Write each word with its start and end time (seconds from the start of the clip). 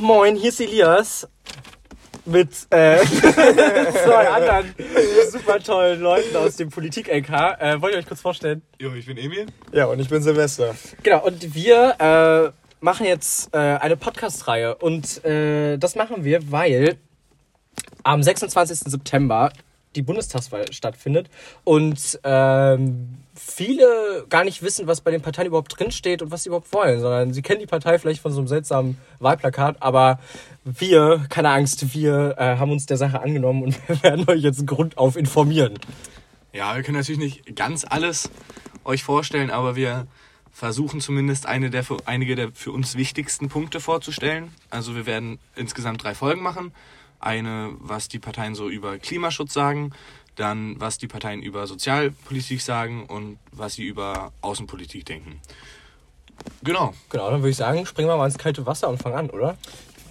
Moin, 0.00 0.34
hier 0.34 0.48
ist 0.48 0.60
Elias. 0.60 1.28
Mit 2.24 2.48
äh, 2.70 2.98
zwei 3.04 4.28
anderen 4.28 4.74
super 5.30 5.58
tollen 5.58 6.00
Leuten 6.00 6.34
aus 6.36 6.56
dem 6.56 6.70
Politik-LK. 6.70 7.28
Äh, 7.28 7.82
wollt 7.82 7.92
ihr 7.92 7.98
euch 7.98 8.06
kurz 8.06 8.22
vorstellen? 8.22 8.62
Jo, 8.78 8.94
ich 8.94 9.04
bin 9.04 9.18
Emil. 9.18 9.46
Ja, 9.72 9.86
und 9.86 10.00
ich 10.00 10.08
bin 10.08 10.22
Silvester. 10.22 10.74
Genau, 11.02 11.22
und 11.24 11.54
wir 11.54 11.96
äh, 11.98 12.84
machen 12.84 13.04
jetzt 13.04 13.54
äh, 13.54 13.58
eine 13.58 13.98
Podcast-Reihe. 13.98 14.76
Und 14.76 15.22
äh, 15.24 15.76
das 15.76 15.96
machen 15.96 16.24
wir, 16.24 16.50
weil 16.50 16.96
am 18.02 18.22
26. 18.22 18.78
September 18.90 19.52
die 19.96 20.02
Bundestagswahl 20.02 20.72
stattfindet 20.72 21.28
und 21.64 22.20
ähm, 22.22 23.18
viele 23.34 24.24
gar 24.28 24.44
nicht 24.44 24.62
wissen, 24.62 24.86
was 24.86 25.00
bei 25.00 25.10
den 25.10 25.22
Parteien 25.22 25.48
überhaupt 25.48 25.78
drinsteht 25.78 26.22
und 26.22 26.30
was 26.30 26.44
sie 26.44 26.48
überhaupt 26.48 26.72
wollen, 26.72 27.00
sondern 27.00 27.32
sie 27.32 27.42
kennen 27.42 27.60
die 27.60 27.66
Partei 27.66 27.98
vielleicht 27.98 28.20
von 28.20 28.32
so 28.32 28.38
einem 28.38 28.48
seltsamen 28.48 28.98
Wahlplakat, 29.18 29.76
aber 29.80 30.20
wir, 30.64 31.24
keine 31.28 31.50
Angst, 31.50 31.94
wir 31.94 32.36
äh, 32.38 32.56
haben 32.56 32.70
uns 32.70 32.86
der 32.86 32.96
Sache 32.96 33.20
angenommen 33.20 33.62
und 33.62 33.78
wir 33.88 34.02
werden 34.02 34.28
euch 34.28 34.42
jetzt 34.42 34.66
grundauf 34.66 35.16
informieren. 35.16 35.78
Ja, 36.52 36.74
wir 36.76 36.82
können 36.82 36.98
natürlich 36.98 37.20
nicht 37.20 37.56
ganz 37.56 37.84
alles 37.88 38.30
euch 38.84 39.04
vorstellen, 39.04 39.50
aber 39.50 39.76
wir 39.76 40.06
versuchen 40.52 41.00
zumindest 41.00 41.46
eine 41.46 41.70
der 41.70 41.84
für, 41.84 41.96
einige 42.06 42.34
der 42.34 42.52
für 42.52 42.72
uns 42.72 42.96
wichtigsten 42.96 43.48
Punkte 43.48 43.80
vorzustellen. 43.80 44.52
Also 44.68 44.94
wir 44.94 45.06
werden 45.06 45.38
insgesamt 45.56 46.02
drei 46.02 46.14
Folgen 46.14 46.42
machen. 46.42 46.72
Eine, 47.20 47.74
was 47.78 48.08
die 48.08 48.18
Parteien 48.18 48.54
so 48.54 48.68
über 48.68 48.98
Klimaschutz 48.98 49.52
sagen, 49.52 49.92
dann 50.36 50.76
was 50.80 50.98
die 50.98 51.06
Parteien 51.06 51.42
über 51.42 51.66
Sozialpolitik 51.66 52.60
sagen 52.60 53.04
und 53.06 53.38
was 53.52 53.74
sie 53.74 53.84
über 53.84 54.32
Außenpolitik 54.40 55.04
denken. 55.04 55.40
Genau. 56.62 56.94
Genau, 57.10 57.30
dann 57.30 57.40
würde 57.40 57.50
ich 57.50 57.56
sagen, 57.56 57.84
springen 57.86 58.08
wir 58.08 58.16
mal 58.16 58.26
ins 58.26 58.38
kalte 58.38 58.64
Wasser 58.66 58.88
und 58.88 59.02
fangen 59.02 59.16
an, 59.16 59.30
oder? 59.30 59.56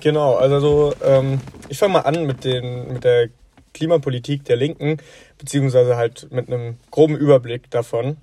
Genau, 0.02 0.36
also 0.36 0.60
so, 0.60 0.94
ähm, 1.04 1.42
ich 1.68 1.78
fange 1.78 1.94
mal 1.94 2.02
an 2.02 2.26
mit, 2.26 2.44
den, 2.44 2.94
mit 2.94 3.04
der 3.04 3.30
Klimapolitik 3.74 4.46
der 4.46 4.56
Linken, 4.56 4.98
beziehungsweise 5.38 5.98
halt 5.98 6.32
mit 6.32 6.48
einem 6.48 6.78
groben 6.92 7.18
Überblick 7.18 7.70
davon. 7.70 8.18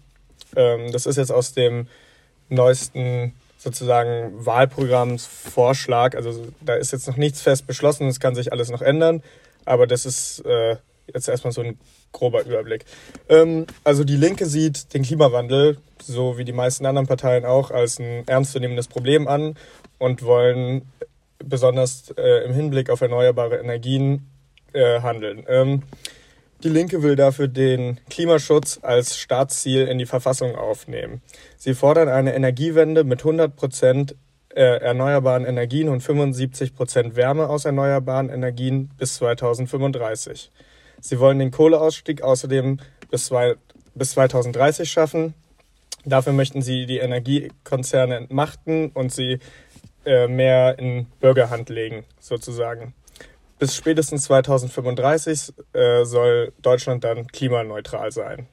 Ähm, 0.54 0.92
das 0.92 1.06
ist 1.06 1.16
jetzt 1.16 1.32
aus 1.32 1.52
dem 1.52 1.88
neuesten 2.48 3.34
sozusagen 3.66 4.46
Wahlprogrammsvorschlag. 4.46 6.14
Also 6.14 6.46
da 6.60 6.74
ist 6.74 6.92
jetzt 6.92 7.08
noch 7.08 7.16
nichts 7.16 7.42
fest 7.42 7.66
beschlossen, 7.66 8.06
es 8.06 8.20
kann 8.20 8.36
sich 8.36 8.52
alles 8.52 8.70
noch 8.70 8.80
ändern, 8.80 9.24
aber 9.64 9.88
das 9.88 10.06
ist 10.06 10.38
äh, 10.46 10.76
jetzt 11.12 11.28
erstmal 11.28 11.52
so 11.52 11.62
ein 11.62 11.76
grober 12.12 12.44
Überblick. 12.44 12.84
Ähm, 13.28 13.66
also 13.82 14.04
die 14.04 14.16
Linke 14.16 14.46
sieht 14.46 14.94
den 14.94 15.02
Klimawandel, 15.02 15.78
so 16.00 16.38
wie 16.38 16.44
die 16.44 16.52
meisten 16.52 16.86
anderen 16.86 17.08
Parteien 17.08 17.44
auch, 17.44 17.72
als 17.72 17.98
ein 17.98 18.22
ernstzunehmendes 18.28 18.86
Problem 18.86 19.26
an 19.26 19.56
und 19.98 20.22
wollen 20.22 20.82
besonders 21.44 22.14
äh, 22.16 22.44
im 22.44 22.54
Hinblick 22.54 22.88
auf 22.88 23.00
erneuerbare 23.00 23.56
Energien 23.56 24.30
äh, 24.74 25.00
handeln. 25.00 25.44
Ähm, 25.48 25.82
die 26.62 26.68
Linke 26.68 27.02
will 27.02 27.16
dafür 27.16 27.48
den 27.48 28.00
Klimaschutz 28.08 28.78
als 28.82 29.18
Staatsziel 29.18 29.86
in 29.86 29.98
die 29.98 30.06
Verfassung 30.06 30.56
aufnehmen. 30.56 31.20
Sie 31.56 31.74
fordern 31.74 32.08
eine 32.08 32.34
Energiewende 32.34 33.04
mit 33.04 33.20
100 33.20 33.54
Prozent 33.54 34.16
äh, 34.54 34.80
erneuerbaren 34.80 35.44
Energien 35.44 35.88
und 35.88 36.00
75 36.00 36.74
Prozent 36.74 37.14
Wärme 37.14 37.48
aus 37.48 37.66
erneuerbaren 37.66 38.30
Energien 38.30 38.90
bis 38.96 39.16
2035. 39.16 40.50
Sie 41.00 41.20
wollen 41.20 41.38
den 41.38 41.50
Kohleausstieg 41.50 42.22
außerdem 42.22 42.78
bis, 43.10 43.26
zwei, 43.26 43.56
bis 43.94 44.12
2030 44.12 44.90
schaffen. 44.90 45.34
Dafür 46.06 46.32
möchten 46.32 46.62
sie 46.62 46.86
die 46.86 46.98
Energiekonzerne 46.98 48.16
entmachten 48.16 48.90
und 48.94 49.12
sie 49.12 49.40
äh, 50.06 50.26
mehr 50.26 50.78
in 50.78 51.06
Bürgerhand 51.20 51.68
legen, 51.68 52.04
sozusagen. 52.18 52.94
Bis 53.58 53.74
spätestens 53.74 54.24
2035 54.24 55.54
äh, 55.72 56.04
soll 56.04 56.52
Deutschland 56.60 57.04
dann 57.04 57.26
klimaneutral 57.26 58.12
sein. 58.12 58.46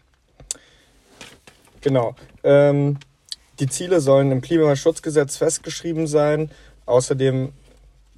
Genau. 1.82 2.16
Ähm, 2.44 2.98
die 3.60 3.68
Ziele 3.68 4.00
sollen 4.00 4.32
im 4.32 4.42
Klimaschutzgesetz 4.42 5.38
festgeschrieben 5.38 6.08
sein. 6.08 6.50
Außerdem, 6.86 7.52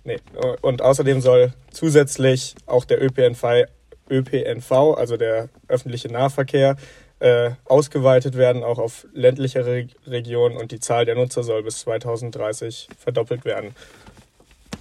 nee, 0.04 0.20
und 0.62 0.82
außerdem 0.82 1.22
soll 1.22 1.54
zusätzlich 1.72 2.56
auch 2.68 2.86
der 2.86 3.04
ÖPNV, 3.04 3.66
ÖPNV 4.10 4.72
also 4.96 5.18
der 5.18 5.50
öffentliche 5.68 6.10
Nahverkehr, 6.10 6.78
äh, 7.20 7.52
ausgeweitet 7.66 8.36
werden, 8.38 8.64
auch 8.64 8.78
auf 8.78 9.08
ländliche 9.14 9.66
Re 9.66 9.88
Regionen 10.06 10.58
und 10.58 10.72
die 10.72 10.80
Zahl 10.80 11.06
der 11.06 11.16
Nutzer 11.16 11.44
soll 11.44 11.64
bis 11.64 11.80
2030 11.80 12.90
verdoppelt 12.98 13.46
werden. 13.46 13.74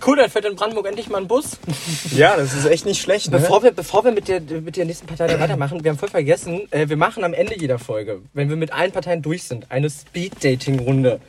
Cool, 0.06 0.16
dann 0.16 0.31
fährt 0.31 0.44
in 0.44 0.54
Brandenburg 0.56 0.87
endlich 0.87 1.09
mal 1.09 1.19
ein 1.19 1.28
Bus. 1.28 1.59
Ja, 2.15 2.37
das 2.37 2.53
ist 2.53 2.66
echt 2.66 2.87
nicht 2.87 3.00
schlecht. 3.00 3.31
Ne? 3.31 3.38
Bevor 3.38 3.62
wir, 3.62 3.72
bevor 3.72 4.04
wir 4.04 4.12
mit, 4.12 4.28
der, 4.28 4.41
mit 4.41 4.76
der 4.76 4.84
nächsten 4.84 5.06
Partei 5.06 5.41
weitermachen, 5.41 5.82
wir 5.82 5.91
haben 5.91 5.98
voll 5.98 6.09
vergessen, 6.09 6.62
äh, 6.70 6.88
wir 6.88 6.97
machen 6.97 7.25
am 7.25 7.34
Ende 7.34 7.59
jeder 7.59 7.78
Folge, 7.78 8.20
wenn 8.34 8.48
wir 8.48 8.56
mit 8.56 8.72
allen 8.72 8.93
Parteien 8.93 9.20
durch 9.20 9.43
sind, 9.43 9.70
eine 9.70 9.91
Speed-Dating-Runde. 9.91 11.20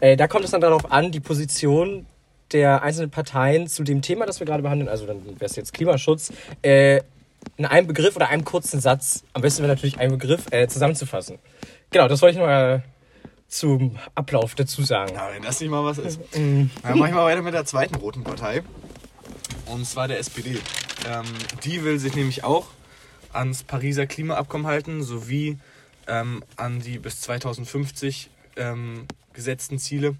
Äh, 0.00 0.16
da 0.16 0.26
kommt 0.26 0.44
es 0.44 0.50
dann 0.50 0.60
darauf 0.60 0.92
an, 0.92 1.12
die 1.12 1.20
Position 1.20 2.06
der 2.52 2.82
einzelnen 2.82 3.10
Parteien 3.10 3.68
zu 3.68 3.84
dem 3.84 4.02
Thema, 4.02 4.26
das 4.26 4.40
wir 4.40 4.46
gerade 4.46 4.62
behandeln, 4.62 4.88
also 4.88 5.06
dann 5.06 5.24
wäre 5.24 5.46
es 5.46 5.56
jetzt 5.56 5.72
Klimaschutz, 5.72 6.30
äh, 6.62 7.00
in 7.56 7.66
einem 7.66 7.86
Begriff 7.86 8.16
oder 8.16 8.28
einem 8.28 8.44
kurzen 8.44 8.80
Satz, 8.80 9.24
am 9.32 9.42
besten 9.42 9.62
wäre 9.62 9.72
natürlich 9.72 9.98
ein 9.98 10.10
Begriff, 10.10 10.46
äh, 10.50 10.66
zusammenzufassen. 10.68 11.38
Genau, 11.90 12.08
das 12.08 12.20
wollte 12.22 12.34
ich 12.34 12.38
nochmal 12.38 12.82
zum 13.54 13.96
Ablauf 14.14 14.54
dazu 14.54 14.82
sagen. 14.82 15.14
Ja, 15.14 15.30
wenn 15.32 15.42
das 15.42 15.58
nicht 15.60 15.70
mal 15.70 15.82
was 15.84 15.98
ist. 15.98 16.20
Dann 16.32 16.70
mache 16.82 17.08
ich 17.08 17.14
mal 17.14 17.24
weiter 17.24 17.42
mit 17.42 17.52
der 17.54 17.64
zweiten 17.64 17.94
roten 17.94 18.24
Partei. 18.24 18.64
Und 19.66 19.86
zwar 19.86 20.08
der 20.08 20.18
SPD. 20.18 20.58
Ähm, 21.06 21.24
die 21.62 21.84
will 21.84 22.00
sich 22.00 22.16
nämlich 22.16 22.42
auch 22.44 22.66
ans 23.32 23.62
Pariser 23.62 24.06
Klimaabkommen 24.06 24.66
halten, 24.66 25.02
sowie 25.02 25.58
ähm, 26.06 26.44
an 26.56 26.80
die 26.80 26.98
bis 26.98 27.20
2050 27.20 28.30
ähm, 28.56 29.06
gesetzten 29.32 29.78
Ziele. 29.78 30.16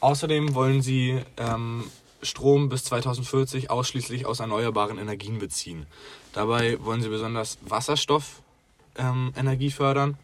Außerdem 0.00 0.54
wollen 0.54 0.82
sie 0.82 1.20
ähm, 1.36 1.84
Strom 2.22 2.68
bis 2.68 2.82
2040 2.84 3.70
ausschließlich 3.70 4.26
aus 4.26 4.40
erneuerbaren 4.40 4.98
Energien 4.98 5.38
beziehen. 5.38 5.86
Dabei 6.32 6.84
wollen 6.84 7.02
sie 7.02 7.08
besonders 7.08 7.58
Wasserstoffenergie 7.62 9.70
fördern 9.70 10.18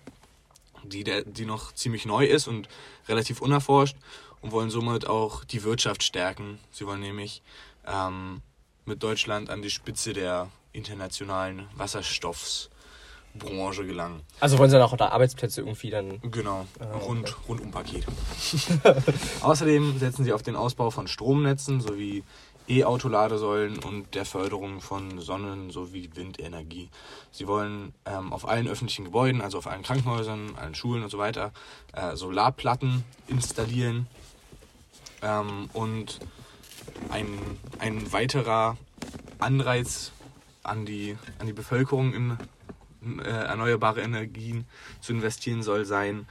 die, 0.84 1.04
die 1.26 1.44
noch 1.47 1.72
ziemlich 1.72 2.06
neu 2.06 2.25
ist 2.26 2.48
und 2.48 2.69
relativ 3.09 3.41
unerforscht 3.41 3.97
und 4.41 4.53
wollen 4.53 4.70
somit 4.70 5.06
auch 5.06 5.44
die 5.44 5.62
Wirtschaft 5.62 6.03
stärken. 6.03 6.59
Sie 6.70 6.87
wollen 6.87 7.00
nämlich 7.00 7.43
ähm, 7.87 8.41
mit 8.84 9.03
Deutschland 9.03 9.50
an 9.50 9.62
die 9.62 9.71
Spitze 9.71 10.12
der 10.12 10.48
internationalen 10.72 11.69
Wasserstoffsbranche 11.76 13.87
gelangen. 13.87 14.22
Also 14.41 14.59
wollen 14.59 14.71
sie 14.71 14.76
dann 14.76 14.88
auch 14.88 14.97
da 14.97 15.09
Arbeitsplätze 15.09 15.60
irgendwie 15.60 15.91
dann. 15.91 16.21
Genau, 16.22 16.66
Ah, 16.81 16.97
rund, 16.97 17.28
okay. 17.28 17.37
Rundum-Paket. 17.48 18.04
Außerdem 19.42 19.98
setzen 19.98 20.25
sie 20.25 20.32
auf 20.32 20.42
den 20.42 20.56
Ausbau 20.56 20.91
von 20.91 21.06
Stromnetzen 21.09 21.81
sowie 21.81 22.25
E-Auto-Ladesäulen 22.72 23.78
und 23.78 24.15
der 24.15 24.25
Förderung 24.25 24.81
von 24.81 25.21
Sonnen- 25.21 25.71
sowie 25.71 26.10
Windenergie. 26.15 26.88
Sie 27.31 27.47
wollen 27.47 27.94
ähm, 28.06 28.33
auf 28.33 28.49
allen 28.49 28.66
öffentlichen 28.66 29.05
Gebäuden, 29.05 29.41
also 29.41 29.59
auf 29.59 29.66
allen 29.66 29.83
Krankenhäusern, 29.83 30.55
allen 30.56 30.75
Schulen 30.75 31.03
und 31.03 31.10
so 31.10 31.19
weiter, 31.19 31.53
äh, 31.93 32.16
Solarplatten 32.16 33.05
installieren. 33.28 34.06
Ähm, 35.22 35.69
und 35.72 36.21
ein, 37.10 37.38
ein 37.78 38.12
weiterer 38.12 38.77
Anreiz 39.39 40.12
an 40.62 40.87
die, 40.87 41.19
an 41.39 41.47
die 41.47 41.53
Bevölkerung 41.53 42.15
in 42.15 42.39
äh, 43.21 43.28
erneuerbare 43.28 44.00
Energien 44.00 44.65
zu 45.00 45.12
investieren 45.12 45.62
soll 45.62 45.84
sein, 45.84 46.27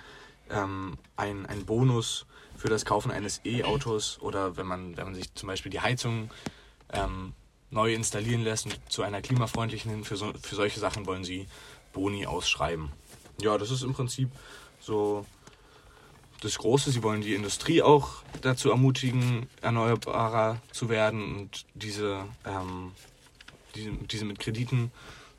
ähm, 0.49 0.97
ein, 1.15 1.45
ein 1.45 1.65
Bonus 1.65 2.25
für 2.61 2.69
das 2.69 2.85
Kaufen 2.85 3.09
eines 3.09 3.41
E-Autos 3.43 4.19
oder 4.21 4.55
wenn 4.55 4.67
man, 4.67 4.95
wenn 4.95 5.05
man 5.05 5.15
sich 5.15 5.33
zum 5.33 5.47
Beispiel 5.47 5.71
die 5.71 5.81
Heizung 5.81 6.29
ähm, 6.93 7.33
neu 7.71 7.91
installieren 7.91 8.43
lässt 8.43 8.67
zu 8.87 9.01
einer 9.01 9.19
klimafreundlichen 9.23 9.89
hin, 9.89 10.03
für, 10.03 10.15
so, 10.15 10.31
für 10.43 10.53
solche 10.53 10.79
Sachen 10.79 11.07
wollen 11.07 11.23
sie 11.23 11.47
Boni 11.91 12.27
ausschreiben. 12.27 12.91
Ja, 13.41 13.57
das 13.57 13.71
ist 13.71 13.81
im 13.81 13.93
Prinzip 13.93 14.29
so 14.79 15.25
das 16.41 16.59
Große. 16.59 16.91
Sie 16.91 17.01
wollen 17.01 17.21
die 17.21 17.33
Industrie 17.33 17.81
auch 17.81 18.21
dazu 18.41 18.69
ermutigen, 18.69 19.49
erneuerbarer 19.61 20.61
zu 20.71 20.87
werden 20.87 21.35
und 21.35 21.65
diese, 21.73 22.25
ähm, 22.45 22.91
diese, 23.73 23.91
diese 23.91 24.25
mit 24.25 24.37
Krediten 24.37 24.91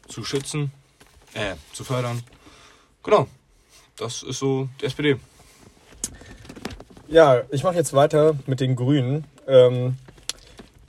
zu 0.09 0.25
schützen, 0.25 0.73
äh, 1.35 1.55
zu 1.73 1.85
fördern. 1.85 2.21
Genau, 3.05 3.29
das 3.97 4.25
ist 4.25 4.41
so 4.41 4.69
die 4.81 4.87
SPD. 4.87 5.21
Ja, 7.13 7.43
ich 7.51 7.63
mache 7.63 7.75
jetzt 7.75 7.93
weiter 7.93 8.37
mit 8.47 8.61
den 8.61 8.75
Grünen. 8.75 9.25
Ähm, 9.47 9.99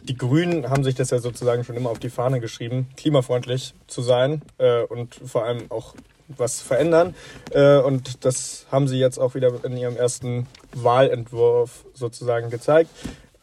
die 0.03 0.15
Grünen 0.15 0.69
haben 0.69 0.85
sich 0.85 0.95
das 0.95 1.09
ja 1.09 1.19
sozusagen 1.19 1.65
schon 1.65 1.75
immer 1.75 1.89
auf 1.89 1.99
die 1.99 2.09
Fahne 2.09 2.39
geschrieben, 2.39 2.87
klimafreundlich 2.95 3.73
zu 3.87 4.01
sein 4.01 4.41
äh, 4.57 4.83
und 4.83 5.15
vor 5.15 5.43
allem 5.43 5.69
auch 5.69 5.95
was 6.29 6.61
verändern. 6.61 7.13
Äh, 7.51 7.79
und 7.79 8.23
das 8.23 8.67
haben 8.71 8.87
sie 8.87 8.99
jetzt 8.99 9.17
auch 9.17 9.35
wieder 9.35 9.51
in 9.65 9.75
ihrem 9.75 9.97
ersten 9.97 10.47
Wahlentwurf 10.73 11.83
sozusagen 11.93 12.49
gezeigt. 12.49 12.89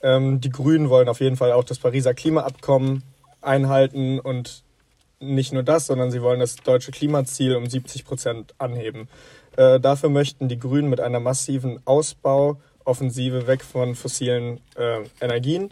Ähm, 0.03 0.41
die 0.41 0.49
Grünen 0.49 0.88
wollen 0.88 1.11
auf 1.11 1.21
jeden 1.21 1.37
Fall 1.37 1.53
auch 1.53 1.65
das 1.65 1.79
Pariser 1.79 2.15
Klimaabkommen 2.15 3.03
einhalten 3.43 4.21
und 4.21 4.62
nicht 5.19 5.53
nur 5.53 5.65
das, 5.65 5.87
sondern 5.87 6.11
sie 6.11 6.23
wollen 6.23 6.41
das 6.41 6.56
deutsche 6.56 6.93
Klimaziel 6.93 7.56
um 7.56 7.67
70 7.67 8.06
Prozent 8.06 8.55
anheben. 8.56 9.06
Äh, 9.59 9.81
dafür 9.81 10.09
möchten 10.09 10.49
die 10.49 10.59
Grünen 10.59 10.88
mit 10.88 11.00
einer 11.00 11.21
massiven 11.21 11.81
Ausbauoffensive 12.90 13.46
weg 13.46 13.62
von 13.62 13.94
fossilen 13.94 14.60
äh, 14.76 15.04
Energien 15.20 15.70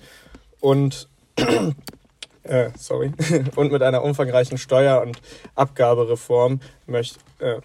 und 0.61 1.09
äh, 2.45 2.71
sorry 2.77 3.13
und 3.57 3.73
mit 3.73 3.83
einer 3.83 4.05
umfangreichen 4.05 4.57
Steuer- 4.57 5.03
und 5.03 5.21
Abgabereform 5.57 6.61
möchte 6.87 7.19
äh, 7.41 7.61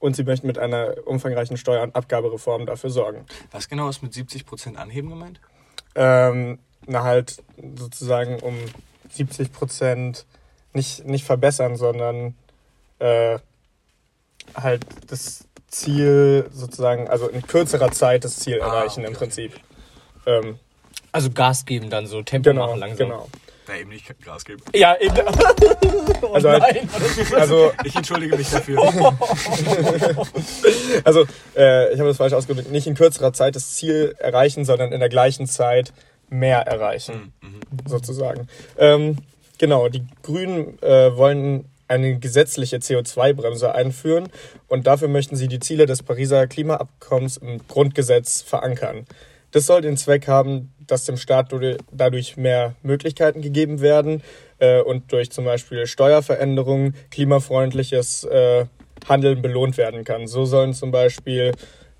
und 0.00 0.14
sie 0.16 0.24
möchten 0.24 0.46
mit 0.46 0.58
einer 0.58 0.94
umfangreichen 1.06 1.56
Steuer- 1.56 1.82
und 1.82 1.96
Abgabereform 1.96 2.66
dafür 2.66 2.90
sorgen. 2.90 3.26
Was 3.50 3.68
genau 3.68 3.88
ist 3.88 4.00
mit 4.00 4.12
70% 4.12 4.76
anheben 4.76 5.10
gemeint? 5.10 5.40
Ähm, 5.96 6.60
na 6.86 7.02
halt 7.02 7.42
sozusagen 7.76 8.38
um 8.38 8.54
70 9.10 9.52
Prozent 9.52 10.24
nicht, 10.72 11.04
nicht 11.04 11.24
verbessern, 11.24 11.76
sondern 11.76 12.36
äh, 13.00 13.40
halt 14.54 14.86
das 15.08 15.47
Ziel 15.68 16.46
sozusagen, 16.52 17.08
also 17.08 17.28
in 17.28 17.42
kürzerer 17.46 17.90
Zeit 17.92 18.24
das 18.24 18.36
Ziel 18.38 18.60
Ah, 18.62 18.66
erreichen 18.66 19.00
okay, 19.00 19.06
im 19.08 19.08
okay. 19.10 19.18
Prinzip. 19.18 19.52
Ähm, 20.26 20.58
Also 21.12 21.30
Gas 21.30 21.64
geben 21.64 21.90
dann 21.90 22.06
so, 22.06 22.22
Tempo 22.22 22.50
genau, 22.50 22.66
machen 22.68 22.80
langsam. 22.80 23.08
genau. 23.08 23.28
Da 23.66 23.74
eben 23.76 23.90
nicht 23.90 24.06
Gas 24.24 24.46
geben. 24.46 24.62
Ja, 24.74 24.96
eben. 24.98 25.14
oh 26.22 26.32
Also 26.32 26.48
halt- 26.50 26.62
nein. 26.62 26.88
Also, 27.36 27.70
Ich 27.84 27.94
entschuldige 27.94 28.34
mich 28.36 28.48
dafür. 28.50 28.78
also 31.04 31.24
äh, 31.56 31.92
ich 31.92 31.98
habe 31.98 32.08
das 32.08 32.16
falsch 32.16 32.32
ausgedrückt, 32.32 32.70
nicht 32.70 32.86
in 32.86 32.94
kürzerer 32.94 33.32
Zeit 33.32 33.56
das 33.56 33.74
Ziel 33.74 34.14
erreichen, 34.18 34.64
sondern 34.64 34.92
in 34.92 35.00
der 35.00 35.08
gleichen 35.08 35.46
Zeit 35.46 35.92
mehr 36.30 36.60
erreichen, 36.66 37.32
sozusagen. 37.86 38.48
Ähm, 38.78 39.18
genau, 39.58 39.88
die 39.88 40.06
Grünen 40.22 40.80
äh, 40.82 41.16
wollen 41.16 41.64
eine 41.88 42.18
gesetzliche 42.18 42.76
CO2-Bremse 42.76 43.74
einführen 43.74 44.28
und 44.68 44.86
dafür 44.86 45.08
möchten 45.08 45.36
sie 45.36 45.48
die 45.48 45.60
Ziele 45.60 45.86
des 45.86 46.02
Pariser 46.02 46.46
Klimaabkommens 46.46 47.38
im 47.38 47.66
Grundgesetz 47.66 48.42
verankern. 48.42 49.06
Das 49.50 49.66
soll 49.66 49.80
den 49.80 49.96
Zweck 49.96 50.28
haben, 50.28 50.74
dass 50.86 51.06
dem 51.06 51.16
Staat 51.16 51.52
dadurch 51.90 52.36
mehr 52.36 52.74
Möglichkeiten 52.82 53.40
gegeben 53.40 53.80
werden 53.80 54.22
äh, 54.58 54.80
und 54.80 55.10
durch 55.12 55.30
zum 55.30 55.44
Beispiel 55.44 55.86
Steuerveränderungen 55.86 56.94
klimafreundliches 57.10 58.24
äh, 58.24 58.66
Handeln 59.08 59.40
belohnt 59.40 59.78
werden 59.78 60.04
kann. 60.04 60.26
So 60.26 60.44
sollen 60.44 60.74
zum 60.74 60.90
Beispiel 60.90 61.52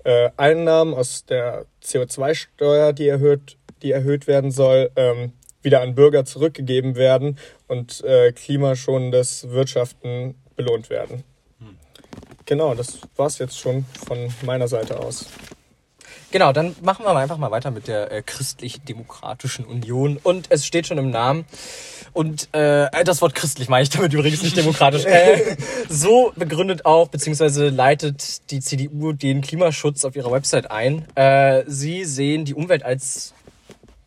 äh, 0.03 0.29
Einnahmen 0.37 0.93
aus 0.93 1.25
der 1.25 1.65
CO2-Steuer, 1.83 2.93
die 2.93 3.07
erhöht, 3.07 3.57
die 3.81 3.91
erhöht 3.91 4.27
werden 4.27 4.51
soll, 4.51 4.91
ähm, 4.95 5.33
wieder 5.61 5.81
an 5.81 5.95
Bürger 5.95 6.25
zurückgegeben 6.25 6.95
werden 6.95 7.37
und 7.67 8.03
äh, 8.03 8.31
klimaschonendes 8.31 9.49
Wirtschaften 9.49 10.35
belohnt 10.55 10.89
werden. 10.89 11.23
Genau, 12.49 12.73
das 12.73 12.97
war's 13.15 13.37
jetzt 13.37 13.59
schon 13.59 13.85
von 14.07 14.33
meiner 14.43 14.67
Seite 14.67 14.99
aus. 14.99 15.27
Genau, 16.31 16.51
dann 16.51 16.75
machen 16.81 17.05
wir 17.05 17.15
einfach 17.15 17.37
mal 17.37 17.51
weiter 17.51 17.69
mit 17.69 17.87
der 17.87 18.11
äh, 18.11 18.21
christlich-demokratischen 18.23 19.65
Union. 19.65 20.19
Und 20.21 20.47
es 20.49 20.65
steht 20.65 20.87
schon 20.87 20.97
im 20.97 21.11
Namen. 21.11 21.45
Und 22.11 22.49
äh, 22.53 22.87
das 23.03 23.21
Wort 23.21 23.35
christlich 23.35 23.69
meine 23.69 23.83
ich 23.83 23.89
damit 23.89 24.13
übrigens 24.13 24.41
nicht 24.41 24.57
demokratisch. 24.57 25.05
Äh, 25.09 25.57
so 25.89 26.33
begründet 26.35 26.85
auch, 26.85 27.07
beziehungsweise 27.07 27.69
leitet 27.69 28.49
die 28.51 28.59
CDU 28.61 29.11
den 29.11 29.41
Klimaschutz 29.41 30.05
auf 30.05 30.15
ihrer 30.15 30.31
Website 30.31 30.69
ein. 30.69 31.05
Äh, 31.15 31.63
sie 31.67 32.05
sehen 32.05 32.45
die 32.45 32.53
Umwelt 32.53 32.83
als 32.83 33.33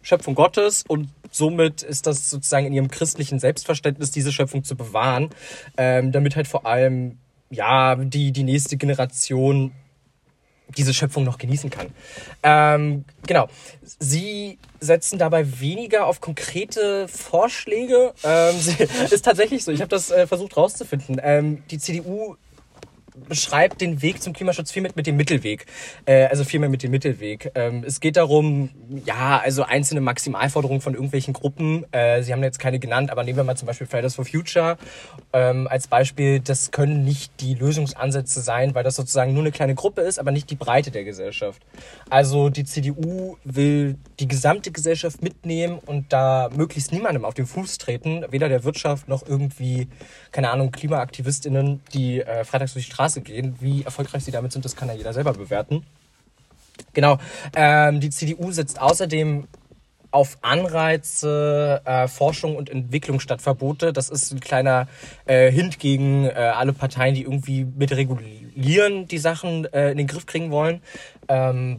Schöpfung 0.02 0.34
Gottes 0.34 0.84
und 0.86 1.08
somit 1.30 1.82
ist 1.82 2.06
das 2.06 2.28
sozusagen 2.28 2.66
in 2.66 2.72
ihrem 2.72 2.88
christlichen 2.88 3.38
Selbstverständnis, 3.38 4.10
diese 4.10 4.32
Schöpfung 4.32 4.64
zu 4.64 4.76
bewahren, 4.76 5.30
ähm, 5.76 6.12
damit 6.12 6.36
halt 6.36 6.48
vor 6.48 6.66
allem 6.66 7.18
ja 7.50 7.96
die, 7.96 8.32
die 8.32 8.44
nächste 8.44 8.76
Generation 8.76 9.72
diese 10.76 10.94
Schöpfung 10.94 11.24
noch 11.24 11.38
genießen 11.38 11.70
kann. 11.70 11.88
Ähm, 12.42 13.04
genau. 13.26 13.48
Sie 13.82 14.58
setzen 14.80 15.18
dabei 15.18 15.60
weniger 15.60 16.06
auf 16.06 16.20
konkrete 16.20 17.08
Vorschläge. 17.08 18.14
Ähm, 18.24 18.56
ist 19.10 19.24
tatsächlich 19.24 19.64
so. 19.64 19.72
Ich 19.72 19.80
habe 19.80 19.90
das 19.90 20.10
äh, 20.10 20.26
versucht 20.26 20.56
rauszufinden. 20.56 21.20
Ähm, 21.22 21.62
die 21.70 21.78
CDU 21.78 22.36
beschreibt 23.28 23.80
den 23.80 24.02
Weg 24.02 24.22
zum 24.22 24.32
Klimaschutz 24.32 24.70
viel 24.70 24.82
mit, 24.82 24.96
mit 24.96 25.06
dem 25.06 25.16
Mittelweg. 25.16 25.66
Äh, 26.06 26.26
also 26.26 26.44
viel 26.44 26.60
mehr 26.60 26.68
mit 26.68 26.82
dem 26.82 26.90
Mittelweg. 26.90 27.52
Ähm, 27.54 27.84
es 27.86 28.00
geht 28.00 28.16
darum, 28.16 28.70
ja, 29.04 29.38
also 29.38 29.64
einzelne 29.64 30.00
Maximalforderungen 30.00 30.80
von 30.80 30.94
irgendwelchen 30.94 31.34
Gruppen. 31.34 31.84
Äh, 31.92 32.22
Sie 32.22 32.32
haben 32.32 32.42
jetzt 32.42 32.58
keine 32.58 32.78
genannt, 32.78 33.10
aber 33.10 33.24
nehmen 33.24 33.36
wir 33.36 33.44
mal 33.44 33.56
zum 33.56 33.66
Beispiel 33.66 33.86
Fridays 33.86 34.14
for 34.14 34.24
Future 34.24 34.78
ähm, 35.32 35.68
als 35.68 35.88
Beispiel. 35.88 36.40
Das 36.40 36.70
können 36.70 37.04
nicht 37.04 37.32
die 37.40 37.54
Lösungsansätze 37.54 38.40
sein, 38.40 38.74
weil 38.74 38.84
das 38.84 38.96
sozusagen 38.96 39.32
nur 39.34 39.42
eine 39.42 39.52
kleine 39.52 39.74
Gruppe 39.74 40.00
ist, 40.02 40.18
aber 40.18 40.30
nicht 40.30 40.50
die 40.50 40.56
Breite 40.56 40.90
der 40.90 41.04
Gesellschaft. 41.04 41.62
Also 42.08 42.48
die 42.48 42.64
CDU 42.64 43.36
will 43.44 43.96
die 44.20 44.28
gesamte 44.28 44.70
Gesellschaft 44.70 45.22
mitnehmen 45.22 45.78
und 45.84 46.12
da 46.12 46.48
möglichst 46.54 46.92
niemandem 46.92 47.24
auf 47.24 47.34
den 47.34 47.46
Fuß 47.46 47.78
treten, 47.78 48.24
weder 48.30 48.48
der 48.48 48.64
Wirtschaft 48.64 49.08
noch 49.08 49.26
irgendwie, 49.26 49.88
keine 50.30 50.50
Ahnung, 50.50 50.72
KlimaaktivistInnen, 50.72 51.80
die 51.92 52.20
äh, 52.20 52.44
freitags 52.44 52.72
durch 52.72 52.86
die 52.86 52.92
Straße 52.92 53.01
gehen. 53.20 53.56
Wie 53.60 53.82
erfolgreich 53.82 54.24
sie 54.24 54.30
damit 54.30 54.52
sind, 54.52 54.64
das 54.64 54.76
kann 54.76 54.88
ja 54.88 54.94
jeder 54.94 55.12
selber 55.12 55.32
bewerten. 55.32 55.84
Genau. 56.92 57.18
Ähm, 57.54 58.00
die 58.00 58.10
CDU 58.10 58.50
setzt 58.52 58.80
außerdem 58.80 59.46
auf 60.10 60.38
Anreize, 60.42 61.80
äh, 61.84 62.06
Forschung 62.06 62.54
und 62.56 62.68
Entwicklung 62.68 63.18
statt 63.18 63.40
Verbote. 63.40 63.92
Das 63.92 64.10
ist 64.10 64.30
ein 64.32 64.40
kleiner 64.40 64.86
äh, 65.24 65.50
Hint 65.50 65.78
gegen 65.78 66.26
äh, 66.26 66.32
alle 66.32 66.74
Parteien, 66.74 67.14
die 67.14 67.22
irgendwie 67.22 67.64
mit 67.64 67.92
regulieren 67.92 69.06
die 69.08 69.18
Sachen 69.18 69.64
äh, 69.72 69.90
in 69.90 69.96
den 69.96 70.06
Griff 70.06 70.26
kriegen 70.26 70.50
wollen. 70.50 70.82
Ähm, 71.28 71.78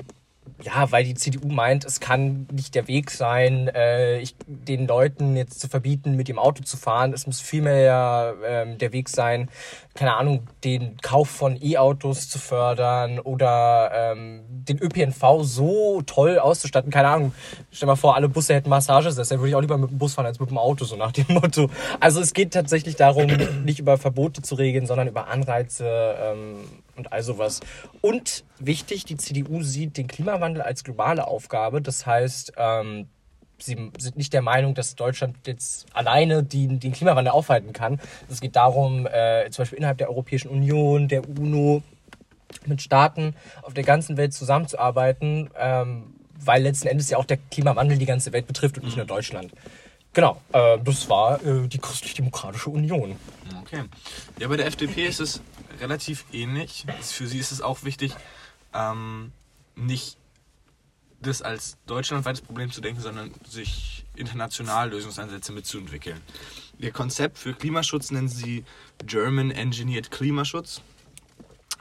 ja, 0.61 0.91
weil 0.91 1.03
die 1.03 1.15
CDU 1.15 1.47
meint, 1.47 1.85
es 1.85 2.00
kann 2.00 2.47
nicht 2.51 2.75
der 2.75 2.88
Weg 2.88 3.11
sein, 3.11 3.67
äh, 3.69 4.19
ich, 4.19 4.35
den 4.45 4.88
Leuten 4.88 5.35
jetzt 5.35 5.59
zu 5.59 5.67
verbieten, 5.67 6.15
mit 6.15 6.27
dem 6.27 6.38
Auto 6.38 6.63
zu 6.63 6.77
fahren. 6.77 7.13
Es 7.13 7.25
muss 7.25 7.41
vielmehr 7.41 8.35
ähm, 8.45 8.77
der 8.77 8.94
Weg 8.94 9.09
sein, 9.09 9.50
keine 9.95 10.15
Ahnung, 10.15 10.47
den 10.63 10.97
Kauf 11.01 11.29
von 11.29 11.57
E-Autos 11.61 12.29
zu 12.29 12.39
fördern 12.39 13.19
oder 13.19 13.91
ähm, 13.94 14.41
den 14.47 14.79
ÖPNV 14.79 15.41
so 15.41 16.01
toll 16.05 16.39
auszustatten. 16.39 16.91
Keine 16.91 17.09
Ahnung, 17.09 17.33
stell 17.71 17.88
mal 17.88 17.95
vor, 17.95 18.15
alle 18.15 18.29
Busse 18.29 18.53
hätten 18.53 18.69
Massagesessel, 18.69 19.39
würde 19.39 19.49
ich 19.49 19.56
auch 19.56 19.61
lieber 19.61 19.77
mit 19.77 19.89
dem 19.89 19.97
Bus 19.97 20.13
fahren 20.13 20.25
als 20.25 20.39
mit 20.39 20.49
dem 20.49 20.57
Auto, 20.57 20.85
so 20.85 20.95
nach 20.95 21.11
dem 21.11 21.25
Motto. 21.30 21.69
Also 21.99 22.21
es 22.21 22.33
geht 22.33 22.54
tatsächlich 22.54 22.95
darum, 22.95 23.28
nicht 23.66 23.80
über 23.80 23.97
Verbote 23.97 24.42
zu 24.42 24.56
regeln, 24.56 24.85
sondern 24.85 25.07
über 25.07 25.28
Anreize 25.28 26.16
ähm, 26.19 26.57
und 26.95 27.12
all 27.12 27.23
sowas. 27.23 27.59
Und 28.02 28.44
wichtig, 28.59 29.06
die 29.06 29.18
CDU 29.18 29.64
sieht 29.64 29.97
den 29.97 30.07
Klimawandel 30.07 30.62
als 30.62 30.83
globale 30.83 31.28
Aufgabe. 31.28 31.81
Das 31.81 32.06
heißt, 32.06 32.54
ähm, 32.57 33.07
sie 33.57 33.92
sind 33.97 34.18
nicht 34.18 34.33
der 34.33 34.42
Meinung, 34.42 34.76
dass 34.76 34.95
Deutschland 34.95 35.38
jetzt 35.47 35.85
alleine 35.94 36.44
den, 36.44 36.80
den 36.80 36.92
Klimawandel 36.92 37.31
aufhalten 37.31 37.73
kann. 37.73 38.00
Es 38.30 38.42
geht 38.42 38.56
darum, 38.56 39.07
äh, 39.07 39.50
zum 39.50 39.64
Beispiel 39.64 39.78
innerhalb 39.78 39.97
der 39.97 40.09
Europäischen 40.09 40.50
Union, 40.50 41.07
der 41.07 41.28
UNO, 41.28 41.81
mit 42.68 42.81
Staaten 42.81 43.35
auf 43.64 43.73
der 43.73 43.83
ganzen 43.83 44.16
Welt 44.16 44.33
zusammenzuarbeiten, 44.33 45.50
ähm, 45.57 46.14
weil 46.40 46.62
letzten 46.62 46.88
Endes 46.88 47.09
ja 47.09 47.18
auch 47.18 47.26
der 47.26 47.38
Klimawandel 47.38 47.97
die 47.97 48.06
ganze 48.06 48.31
Welt 48.31 48.47
betrifft 48.47 48.78
und 48.78 48.85
nicht 48.85 48.97
nur 48.97 49.06
Deutschland. 49.06 49.52
Genau, 50.14 50.40
äh, 50.52 50.78
das 50.83 51.09
war 51.09 51.44
äh, 51.44 51.68
die 51.68 51.80
Christlich-Demokratische 51.80 52.69
Union. 52.69 53.16
Okay. 53.62 53.83
Ja, 54.40 54.47
bei 54.47 54.57
der 54.57 54.68
FDP 54.68 55.07
ist 55.07 55.19
es 55.19 55.42
relativ 55.80 56.25
ähnlich. 56.31 56.85
Für 57.01 57.27
sie 57.27 57.39
ist 57.39 57.51
es 57.51 57.61
auch 57.61 57.83
wichtig, 57.83 58.15
ähm, 58.73 59.31
nicht 59.75 60.18
das 61.21 61.42
als 61.42 61.77
deutschlandweites 61.85 62.42
Problem 62.42 62.71
zu 62.71 62.81
denken, 62.81 63.01
sondern 63.01 63.31
sich 63.47 64.06
international 64.15 64.89
Lösungsansätze 64.89 65.51
mitzuentwickeln. 65.53 66.19
Ihr 66.77 66.92
Konzept 66.92 67.37
für 67.37 67.53
Klimaschutz 67.53 68.11
nennen 68.11 68.27
sie 68.27 68.65
German 69.06 69.51
Engineered 69.51 70.11
Klimaschutz. 70.11 70.81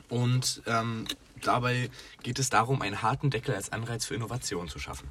Und 0.09 0.63
ähm, 0.67 1.07
dabei 1.41 1.91
geht 2.23 2.39
es 2.39 2.51
darum, 2.51 2.83
einen 2.83 3.03
harten 3.03 3.31
Deckel 3.31 3.55
als 3.55 3.73
Anreiz 3.73 4.05
für 4.05 4.15
Innovation 4.15 4.69
zu 4.69 4.79
schaffen. 4.79 5.09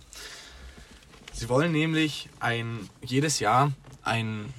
Sie 1.34 1.50
wollen 1.50 1.72
nämlich 1.72 2.30
ein, 2.40 2.90
jedes 3.04 3.40
Jahr 3.40 3.72
einen, 4.04 4.54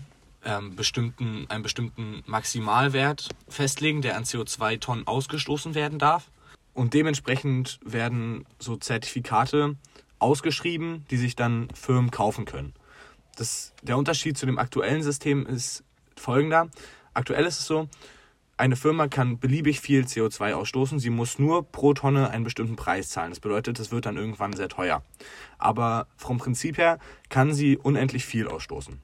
ähm, 0.45 0.75
bestimmten, 0.77 1.47
einen 1.49 1.63
bestimmten 1.63 2.23
Maximalwert 2.27 3.29
festlegen, 3.49 4.03
der 4.03 4.17
an 4.17 4.25
CO2-Tonnen 4.25 5.07
ausgestoßen 5.07 5.75
werden 5.75 5.99
darf. 5.99 6.31
Und 6.75 6.95
dementsprechend 6.95 7.79
werden 7.85 8.47
so 8.59 8.77
Zertifikate 8.77 9.77
ausgeschrieben, 10.19 11.05
die 11.11 11.17
sich 11.17 11.37
dann 11.37 11.69
Firmen 11.75 12.11
kaufen 12.11 12.45
können. 12.45 12.73
Das, 13.37 13.75
der 13.83 13.99
Unterschied 13.99 14.39
zu 14.39 14.47
dem 14.47 14.59
aktuellen 14.59 15.03
System 15.03 15.47
ist 15.47 15.85
folgender. 16.17 16.69
Aktuell 17.15 17.45
ist 17.45 17.61
es 17.61 17.67
so, 17.67 17.89
eine 18.57 18.77
Firma 18.77 19.09
kann 19.09 19.39
beliebig 19.39 19.81
viel 19.81 20.05
CO2 20.05 20.53
ausstoßen, 20.53 20.99
sie 20.99 21.11
muss 21.11 21.39
nur 21.39 21.65
pro 21.65 21.95
Tonne 21.95 22.31
einen 22.31 22.45
bestimmten 22.45 22.77
Preis 22.77 23.09
zahlen. 23.09 23.31
Das 23.31 23.41
bedeutet, 23.41 23.81
es 23.81 23.91
wird 23.91 24.07
dann 24.07 24.17
irgendwann 24.17 24.53
sehr 24.53 24.69
teuer. 24.69 25.03
Aber 25.59 26.07
vom 26.17 26.39
Prinzip 26.39 26.79
her 26.79 26.99
kann 27.29 27.55
sie 27.55 27.77
unendlich 27.77 28.25
viel 28.25 28.47
ausstoßen. 28.47 29.01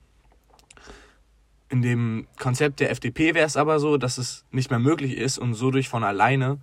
In 1.68 1.82
dem 1.82 2.26
Konzept 2.38 2.80
der 2.80 2.90
FDP 2.90 3.34
wäre 3.34 3.46
es 3.46 3.56
aber 3.56 3.78
so, 3.78 3.98
dass 3.98 4.18
es 4.18 4.44
nicht 4.50 4.70
mehr 4.70 4.78
möglich 4.78 5.16
ist 5.16 5.38
und 5.38 5.54
so 5.54 5.70
durch 5.70 5.88
von 5.88 6.02
alleine 6.02 6.58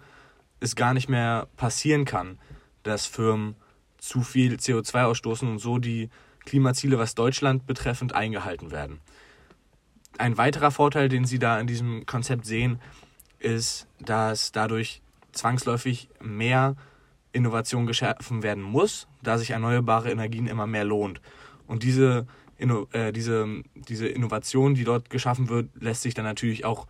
es 0.60 0.76
gar 0.76 0.94
nicht 0.94 1.10
mehr 1.10 1.48
passieren 1.58 2.06
kann, 2.06 2.40
dass 2.84 3.06
Firmen 3.06 3.56
zu 3.98 4.22
viel 4.22 4.56
CO2 4.56 5.04
ausstoßen 5.04 5.48
und 5.48 5.60
so 5.60 5.78
die 5.78 6.10
Klimaziele, 6.46 6.98
was 6.98 7.16
Deutschland 7.16 7.66
betreffend, 7.66 8.14
eingehalten 8.14 8.72
werden. 8.72 9.00
Ein 10.18 10.38
weiterer 10.38 10.72
Vorteil, 10.72 11.10
den 11.10 11.26
Sie 11.26 11.40
da 11.40 11.60
in 11.60 11.68
diesem 11.68 12.06
Konzept 12.06 12.46
sehen, 12.46 12.80
ist, 13.40 13.88
dass 14.00 14.52
dadurch 14.52 15.02
zwangsläufig 15.34 16.10
mehr 16.22 16.76
Innovation 17.34 17.86
geschaffen 17.86 18.44
werden 18.44 18.64
muss, 18.64 19.08
da 19.22 19.38
sich 19.38 19.52
erneuerbare 19.52 20.10
Energien 20.10 20.48
immer 20.48 20.68
mehr 20.68 20.86
lohnt. 20.86 21.20
Und 21.68 21.84
diese, 21.84 22.28
Inno, 22.58 22.88
äh, 22.92 23.12
diese, 23.12 23.64
diese 23.76 24.08
Innovation, 24.08 24.76
die 24.76 24.84
dort 24.84 25.10
geschaffen 25.10 25.50
wird, 25.50 25.70
lässt 25.80 26.02
sich 26.02 26.14
dann 26.14 26.26
natürlich 26.26 26.66
auch 26.66 26.88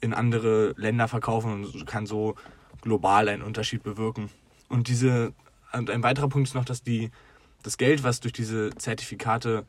in 0.00 0.12
andere 0.12 0.74
Länder 0.76 1.08
verkaufen 1.08 1.64
und 1.64 1.86
kann 1.86 2.06
so 2.06 2.34
global 2.82 3.28
einen 3.28 3.42
Unterschied 3.42 3.82
bewirken. 3.82 4.30
Und 4.68 4.88
diese 4.88 5.32
und 5.72 5.90
ein 5.90 6.02
weiterer 6.02 6.28
Punkt 6.28 6.48
ist 6.48 6.54
noch, 6.54 6.64
dass 6.64 6.82
die, 6.82 7.10
das 7.62 7.76
Geld, 7.76 8.02
was 8.02 8.20
durch 8.20 8.32
diese 8.32 8.70
Zertifikate 8.76 9.66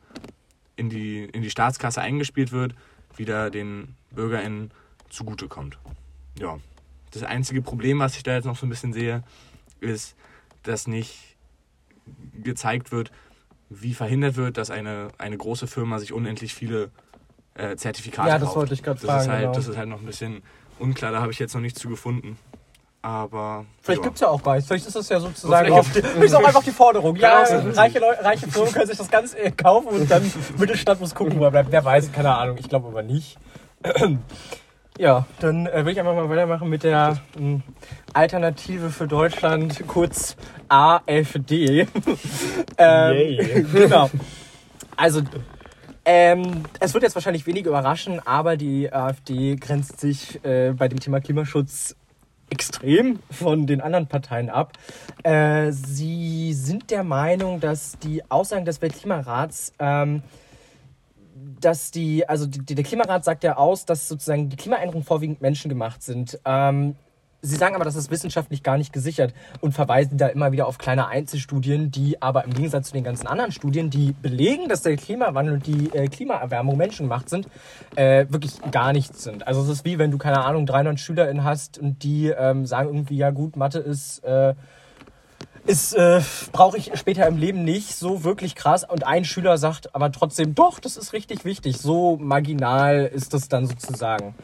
in 0.76 0.88
die, 0.88 1.24
in 1.24 1.42
die 1.42 1.50
Staatskasse 1.50 2.00
eingespielt 2.00 2.52
wird, 2.52 2.74
wieder 3.16 3.50
den 3.50 3.94
BürgerInnen 4.10 4.70
zugutekommt. 5.08 5.78
Ja. 6.38 6.58
Das 7.10 7.22
einzige 7.22 7.62
Problem, 7.62 7.98
was 7.98 8.16
ich 8.16 8.22
da 8.22 8.34
jetzt 8.34 8.44
noch 8.44 8.56
so 8.56 8.66
ein 8.66 8.68
bisschen 8.68 8.92
sehe, 8.92 9.24
ist, 9.80 10.14
dass 10.62 10.86
nicht 10.86 11.36
gezeigt 12.42 12.92
wird, 12.92 13.10
wie 13.70 13.94
verhindert 13.94 14.36
wird, 14.36 14.56
dass 14.56 14.70
eine, 14.70 15.08
eine 15.18 15.36
große 15.36 15.66
Firma 15.66 15.98
sich 15.98 16.12
unendlich 16.12 16.54
viele 16.54 16.90
äh, 17.54 17.76
Zertifikate 17.76 18.28
Ja, 18.28 18.38
das 18.38 18.48
kauft. 18.48 18.56
wollte 18.56 18.74
ich 18.74 18.82
gerade 18.82 19.00
das 19.00 19.06
fragen, 19.06 19.22
Ist 19.22 19.28
halt, 19.28 19.40
genau. 19.40 19.52
Das 19.54 19.68
ist 19.68 19.76
halt 19.76 19.88
noch 19.88 20.00
ein 20.00 20.06
bisschen 20.06 20.42
unklar, 20.78 21.12
da 21.12 21.20
habe 21.20 21.32
ich 21.32 21.38
jetzt 21.38 21.54
noch 21.54 21.60
nichts 21.60 21.80
zu 21.80 21.88
gefunden. 21.88 22.38
Aber. 23.00 23.64
Vielleicht 23.80 24.00
ja. 24.00 24.04
gibt 24.04 24.16
es 24.16 24.20
ja 24.22 24.28
auch 24.28 24.44
nichts. 24.44 24.66
Vielleicht 24.66 24.86
ist 24.86 24.96
das 24.96 25.08
ja 25.08 25.20
sozusagen 25.20 25.72
auch 25.72 25.84
die, 25.84 26.02
vielleicht 26.02 26.24
ist 26.24 26.34
auch 26.34 26.44
einfach 26.44 26.64
die 26.64 26.72
Forderung. 26.72 27.14
Ja, 27.16 27.42
auch 27.42 27.46
sein. 27.46 27.70
reiche, 27.70 28.00
Leute, 28.00 28.24
reiche 28.24 28.48
Firmen 28.48 28.72
können 28.72 28.86
sich 28.86 28.98
das 28.98 29.10
Ganze 29.10 29.38
äh, 29.38 29.50
kaufen 29.52 29.88
und 29.88 30.10
dann 30.10 30.30
Mittelstand 30.58 31.00
muss 31.00 31.14
gucken, 31.14 31.38
wo 31.38 31.44
er 31.44 31.50
bleibt. 31.50 31.70
Wer 31.70 31.84
weiß, 31.84 32.10
keine 32.12 32.34
Ahnung. 32.34 32.56
Ich 32.58 32.68
glaube 32.68 32.88
aber 32.88 33.02
nicht. 33.02 33.38
Ja, 34.98 35.26
dann 35.38 35.66
äh, 35.66 35.84
will 35.84 35.92
ich 35.92 36.00
einfach 36.00 36.14
mal 36.14 36.28
weitermachen 36.28 36.68
mit 36.68 36.82
der 36.82 37.18
ähm, 37.38 37.62
Alternative 38.14 38.90
für 38.90 39.06
Deutschland, 39.06 39.86
kurz 39.86 40.36
AfD. 40.68 41.86
ähm, 42.78 43.66
genau. 43.72 44.10
Also, 44.96 45.22
ähm, 46.04 46.64
es 46.80 46.94
wird 46.94 47.04
jetzt 47.04 47.14
wahrscheinlich 47.14 47.46
wenig 47.46 47.64
überraschen, 47.64 48.18
aber 48.26 48.56
die 48.56 48.92
AfD 48.92 49.54
grenzt 49.54 50.00
sich 50.00 50.44
äh, 50.44 50.72
bei 50.76 50.88
dem 50.88 50.98
Thema 50.98 51.20
Klimaschutz 51.20 51.94
extrem 52.50 53.20
von 53.30 53.68
den 53.68 53.80
anderen 53.80 54.08
Parteien 54.08 54.50
ab. 54.50 54.72
Äh, 55.22 55.70
sie 55.70 56.52
sind 56.54 56.90
der 56.90 57.04
Meinung, 57.04 57.60
dass 57.60 58.00
die 58.00 58.28
Aussagen 58.32 58.64
des 58.64 58.82
Weltklimarats, 58.82 59.74
ähm, 59.78 60.24
dass 61.60 61.90
die, 61.90 62.28
also 62.28 62.46
die, 62.46 62.74
der 62.74 62.84
Klimarat 62.84 63.24
sagt 63.24 63.44
ja 63.44 63.56
aus, 63.56 63.84
dass 63.84 64.08
sozusagen 64.08 64.48
die 64.48 64.56
Klimaänderungen 64.56 65.04
vorwiegend 65.04 65.40
menschengemacht 65.40 66.02
sind. 66.02 66.38
Ähm, 66.44 66.96
Sie 67.40 67.54
sagen 67.54 67.76
aber, 67.76 67.84
das 67.84 67.94
ist 67.94 68.10
wissenschaftlich 68.10 68.64
gar 68.64 68.78
nicht 68.78 68.92
gesichert 68.92 69.32
und 69.60 69.70
verweisen 69.70 70.18
da 70.18 70.26
immer 70.26 70.50
wieder 70.50 70.66
auf 70.66 70.76
kleine 70.76 71.06
Einzelstudien, 71.06 71.92
die 71.92 72.20
aber 72.20 72.44
im 72.44 72.52
Gegensatz 72.52 72.88
zu 72.88 72.94
den 72.94 73.04
ganzen 73.04 73.28
anderen 73.28 73.52
Studien, 73.52 73.90
die 73.90 74.12
belegen, 74.12 74.68
dass 74.68 74.82
der 74.82 74.96
Klimawandel 74.96 75.54
und 75.54 75.66
die 75.66 75.88
äh, 75.94 76.08
Klimaerwärmung 76.08 76.76
menschengemacht 76.76 77.28
sind, 77.28 77.46
äh, 77.94 78.26
wirklich 78.28 78.60
gar 78.72 78.92
nichts 78.92 79.22
sind. 79.22 79.46
Also 79.46 79.62
es 79.62 79.68
ist 79.68 79.84
wie, 79.84 79.98
wenn 79.98 80.10
du, 80.10 80.18
keine 80.18 80.44
Ahnung, 80.44 80.66
300 80.66 80.98
SchülerInnen 80.98 81.44
hast 81.44 81.78
und 81.78 82.02
die 82.02 82.26
ähm, 82.26 82.66
sagen 82.66 82.88
irgendwie, 82.88 83.16
ja 83.16 83.30
gut, 83.30 83.56
Mathe 83.56 83.78
ist... 83.78 84.24
Äh, 84.24 84.54
ist, 85.68 85.92
äh, 85.92 86.20
brauche 86.52 86.78
ich 86.78 86.90
später 86.94 87.26
im 87.26 87.36
Leben 87.36 87.62
nicht 87.62 87.94
so 87.94 88.24
wirklich 88.24 88.54
krass. 88.54 88.84
Und 88.84 89.06
ein 89.06 89.24
Schüler 89.24 89.58
sagt 89.58 89.94
aber 89.94 90.10
trotzdem, 90.10 90.54
doch, 90.54 90.80
das 90.80 90.96
ist 90.96 91.12
richtig 91.12 91.44
wichtig. 91.44 91.76
So 91.78 92.16
marginal 92.16 93.04
ist 93.04 93.34
das 93.34 93.48
dann 93.48 93.66
sozusagen 93.66 94.34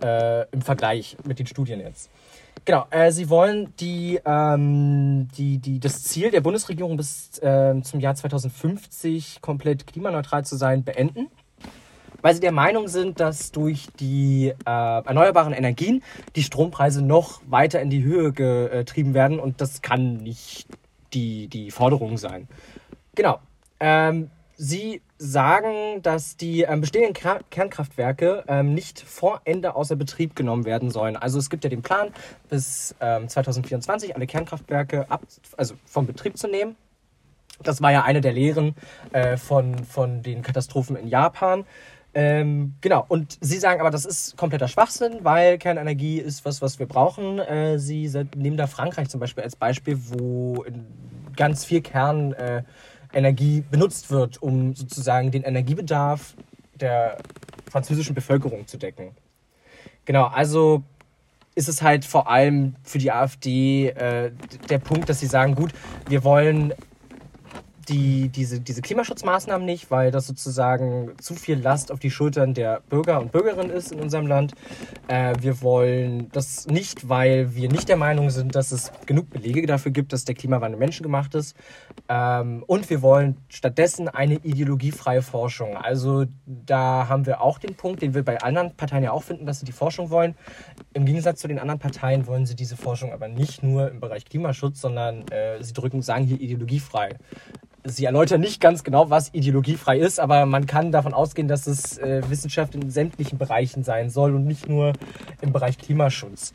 äh, 0.00 0.48
im 0.52 0.62
Vergleich 0.62 1.16
mit 1.24 1.40
den 1.40 1.46
Studien 1.46 1.80
jetzt. 1.80 2.10
Genau, 2.64 2.86
äh, 2.90 3.10
sie 3.10 3.28
wollen 3.28 3.74
die, 3.80 4.20
ähm, 4.24 5.28
die, 5.36 5.58
die, 5.58 5.80
das 5.80 6.04
Ziel 6.04 6.30
der 6.30 6.42
Bundesregierung 6.42 6.96
bis 6.96 7.38
äh, 7.38 7.80
zum 7.82 7.98
Jahr 7.98 8.14
2050 8.14 9.40
komplett 9.40 9.86
klimaneutral 9.86 10.44
zu 10.44 10.56
sein 10.56 10.84
beenden 10.84 11.28
weil 12.22 12.34
sie 12.34 12.40
der 12.40 12.52
Meinung 12.52 12.88
sind, 12.88 13.20
dass 13.20 13.52
durch 13.52 13.88
die 13.98 14.48
äh, 14.48 14.54
erneuerbaren 14.64 15.52
Energien 15.52 16.02
die 16.36 16.42
Strompreise 16.42 17.02
noch 17.02 17.40
weiter 17.46 17.80
in 17.80 17.90
die 17.90 18.02
Höhe 18.02 18.32
getrieben 18.32 19.14
werden 19.14 19.38
und 19.38 19.60
das 19.60 19.82
kann 19.82 20.18
nicht 20.18 20.66
die, 21.12 21.48
die 21.48 21.70
Forderung 21.70 22.18
sein. 22.18 22.48
Genau. 23.14 23.40
Ähm, 23.80 24.30
sie 24.56 25.02
sagen, 25.18 26.02
dass 26.02 26.36
die 26.36 26.62
ähm, 26.62 26.80
bestehenden 26.80 27.12
Kra 27.12 27.40
Kernkraftwerke 27.50 28.44
ähm, 28.46 28.74
nicht 28.74 29.00
vor 29.00 29.40
Ende 29.44 29.74
außer 29.74 29.96
Betrieb 29.96 30.36
genommen 30.36 30.64
werden 30.64 30.90
sollen. 30.90 31.16
Also 31.16 31.38
es 31.38 31.50
gibt 31.50 31.64
ja 31.64 31.70
den 31.70 31.82
Plan, 31.82 32.10
bis 32.48 32.94
ähm, 33.00 33.28
2024 33.28 34.14
alle 34.14 34.26
Kernkraftwerke 34.26 35.10
ab, 35.10 35.22
also 35.56 35.74
vom 35.86 36.06
Betrieb 36.06 36.38
zu 36.38 36.48
nehmen. 36.48 36.76
Das 37.62 37.82
war 37.82 37.90
ja 37.90 38.04
eine 38.04 38.20
der 38.20 38.32
Lehren 38.32 38.76
äh, 39.12 39.36
von, 39.36 39.82
von 39.84 40.22
den 40.22 40.42
Katastrophen 40.42 40.94
in 40.94 41.08
Japan. 41.08 41.64
Ähm, 42.20 42.74
genau, 42.80 43.04
und 43.06 43.38
Sie 43.40 43.58
sagen 43.58 43.80
aber, 43.80 43.92
das 43.92 44.04
ist 44.04 44.36
kompletter 44.36 44.66
Schwachsinn, 44.66 45.20
weil 45.22 45.56
Kernenergie 45.56 46.18
ist 46.18 46.44
was, 46.44 46.60
was 46.60 46.80
wir 46.80 46.86
brauchen. 46.86 47.38
Äh, 47.38 47.78
Sie 47.78 48.10
nehmen 48.34 48.56
da 48.56 48.66
Frankreich 48.66 49.08
zum 49.08 49.20
Beispiel 49.20 49.44
als 49.44 49.54
Beispiel, 49.54 49.96
wo 50.08 50.64
ganz 51.36 51.64
viel 51.64 51.80
Kernenergie 51.80 53.58
äh, 53.58 53.62
benutzt 53.70 54.10
wird, 54.10 54.42
um 54.42 54.74
sozusagen 54.74 55.30
den 55.30 55.44
Energiebedarf 55.44 56.34
der 56.74 57.18
französischen 57.70 58.16
Bevölkerung 58.16 58.66
zu 58.66 58.78
decken. 58.78 59.12
Genau, 60.04 60.24
also 60.24 60.82
ist 61.54 61.68
es 61.68 61.82
halt 61.82 62.04
vor 62.04 62.28
allem 62.28 62.74
für 62.82 62.98
die 62.98 63.12
AfD 63.12 63.90
äh, 63.90 64.32
der 64.68 64.78
Punkt, 64.78 65.08
dass 65.08 65.20
sie 65.20 65.26
sagen, 65.26 65.54
gut, 65.54 65.70
wir 66.08 66.24
wollen 66.24 66.74
die, 67.88 68.28
diese, 68.28 68.60
diese 68.60 68.82
Klimaschutzmaßnahmen 68.82 69.64
nicht, 69.64 69.90
weil 69.90 70.10
das 70.10 70.26
sozusagen 70.26 71.12
zu 71.20 71.34
viel 71.34 71.58
Last 71.58 71.90
auf 71.90 71.98
die 71.98 72.10
Schultern 72.10 72.54
der 72.54 72.80
Bürger 72.88 73.20
und 73.20 73.32
Bürgerinnen 73.32 73.70
ist 73.70 73.92
in 73.92 74.00
unserem 74.00 74.26
Land. 74.26 74.52
Äh, 75.08 75.34
wir 75.40 75.62
wollen 75.62 76.28
das 76.32 76.66
nicht, 76.66 77.08
weil 77.08 77.54
wir 77.54 77.70
nicht 77.70 77.88
der 77.88 77.96
Meinung 77.96 78.30
sind, 78.30 78.54
dass 78.54 78.72
es 78.72 78.92
genug 79.06 79.30
Belege 79.30 79.66
dafür 79.66 79.92
gibt, 79.92 80.12
dass 80.12 80.24
der 80.24 80.34
Klimawandel 80.34 80.78
menschengemacht 80.78 81.34
ist. 81.34 81.56
Ähm, 82.08 82.64
und 82.66 82.88
wir 82.90 83.02
wollen 83.02 83.36
stattdessen 83.48 84.08
eine 84.08 84.34
ideologiefreie 84.34 85.22
Forschung. 85.22 85.76
Also 85.76 86.26
da 86.46 87.08
haben 87.08 87.26
wir 87.26 87.40
auch 87.40 87.58
den 87.58 87.74
Punkt, 87.74 88.02
den 88.02 88.14
wir 88.14 88.24
bei 88.24 88.40
anderen 88.40 88.74
Parteien 88.76 89.04
ja 89.04 89.12
auch 89.12 89.22
finden, 89.22 89.46
dass 89.46 89.60
sie 89.60 89.66
die 89.66 89.72
Forschung 89.72 90.10
wollen. 90.10 90.34
Im 90.94 91.04
Gegensatz 91.04 91.40
zu 91.40 91.48
den 91.48 91.58
anderen 91.58 91.80
Parteien 91.80 92.26
wollen 92.26 92.46
sie 92.46 92.56
diese 92.56 92.76
Forschung 92.76 93.12
aber 93.12 93.28
nicht 93.28 93.62
nur 93.62 93.90
im 93.90 94.00
Bereich 94.00 94.24
Klimaschutz, 94.24 94.80
sondern 94.80 95.26
äh, 95.28 95.62
sie 95.62 95.72
drücken, 95.72 96.02
sagen 96.02 96.24
hier 96.24 96.40
ideologiefrei. 96.40 97.16
Sie 97.84 98.04
erläutern 98.04 98.40
nicht 98.40 98.60
ganz 98.60 98.84
genau, 98.84 99.08
was 99.10 99.32
ideologiefrei 99.32 99.98
ist, 99.98 100.20
aber 100.20 100.46
man 100.46 100.66
kann 100.66 100.92
davon 100.92 101.14
ausgehen, 101.14 101.48
dass 101.48 101.66
es 101.66 101.98
äh, 101.98 102.22
Wissenschaft 102.28 102.74
in 102.74 102.90
sämtlichen 102.90 103.38
Bereichen 103.38 103.84
sein 103.84 104.10
soll 104.10 104.34
und 104.34 104.46
nicht 104.46 104.68
nur 104.68 104.92
im 105.40 105.52
Bereich 105.52 105.78
Klimaschutz. 105.78 106.52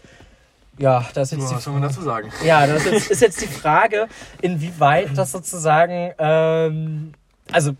Ja, 0.77 1.05
das 1.13 1.31
ist 1.31 1.39
jetzt 1.39 1.51
die 1.51 1.55
Was 1.55 1.63
soll 1.63 1.73
man 1.73 1.83
dazu 1.83 2.01
sagen? 2.01 2.31
ja, 2.43 2.65
das 2.65 2.85
ist 2.85 2.91
jetzt, 2.91 3.11
ist 3.11 3.21
jetzt 3.21 3.41
die 3.41 3.47
Frage, 3.47 4.07
inwieweit 4.41 5.17
das 5.17 5.31
sozusagen, 5.31 6.13
ähm, 6.17 7.13
also 7.51 7.73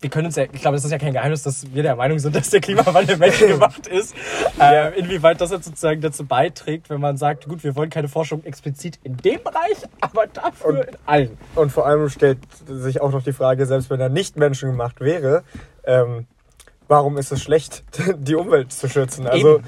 wir 0.00 0.08
können 0.10 0.26
uns 0.26 0.36
ja, 0.36 0.44
ich 0.44 0.60
glaube, 0.60 0.76
das 0.76 0.84
ist 0.84 0.90
ja 0.90 0.98
kein 0.98 1.12
Geheimnis, 1.12 1.42
dass 1.42 1.72
wir 1.74 1.82
der 1.82 1.96
Meinung 1.96 2.18
sind, 2.18 2.34
dass 2.36 2.50
der 2.50 2.60
Klimawandel 2.60 3.16
menschengemacht 3.16 3.86
ist. 3.86 4.14
Äh, 4.58 4.98
inwieweit 4.98 5.40
das 5.40 5.50
jetzt 5.50 5.64
sozusagen 5.64 6.00
dazu 6.00 6.24
beiträgt, 6.26 6.90
wenn 6.90 7.00
man 7.00 7.16
sagt, 7.16 7.48
gut, 7.48 7.62
wir 7.64 7.76
wollen 7.76 7.90
keine 7.90 8.08
Forschung 8.08 8.44
explizit 8.44 8.98
in 9.02 9.16
dem 9.18 9.42
Bereich, 9.42 9.76
aber 10.00 10.26
dafür 10.26 10.70
Und- 10.70 10.78
in 10.78 10.96
allen. 11.06 11.38
Und 11.54 11.70
vor 11.70 11.86
allem 11.86 12.08
stellt 12.08 12.38
sich 12.66 13.00
auch 13.00 13.12
noch 13.12 13.22
die 13.22 13.32
Frage, 13.32 13.66
selbst 13.66 13.90
wenn 13.90 14.00
er 14.00 14.08
nicht 14.08 14.36
menschengemacht 14.36 15.00
wäre, 15.00 15.42
ähm, 15.84 16.26
warum 16.88 17.18
ist 17.18 17.30
es 17.32 17.42
schlecht, 17.42 17.84
die 18.16 18.34
Umwelt 18.34 18.72
zu 18.72 18.88
schützen? 18.88 19.26
Also 19.26 19.60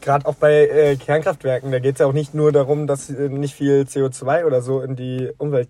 gerade 0.00 0.26
auch 0.26 0.34
bei 0.34 0.66
äh, 0.66 0.96
Kernkraftwerken, 0.96 1.70
da 1.70 1.78
geht 1.78 1.94
es 1.94 2.00
ja 2.00 2.06
auch 2.06 2.12
nicht 2.12 2.34
nur 2.34 2.52
darum, 2.52 2.86
dass 2.86 3.08
äh, 3.10 3.28
nicht 3.28 3.54
viel 3.54 3.82
CO2 3.88 4.44
oder 4.44 4.60
so 4.62 4.80
in 4.80 4.96
die 4.96 5.30
Umwelt 5.38 5.68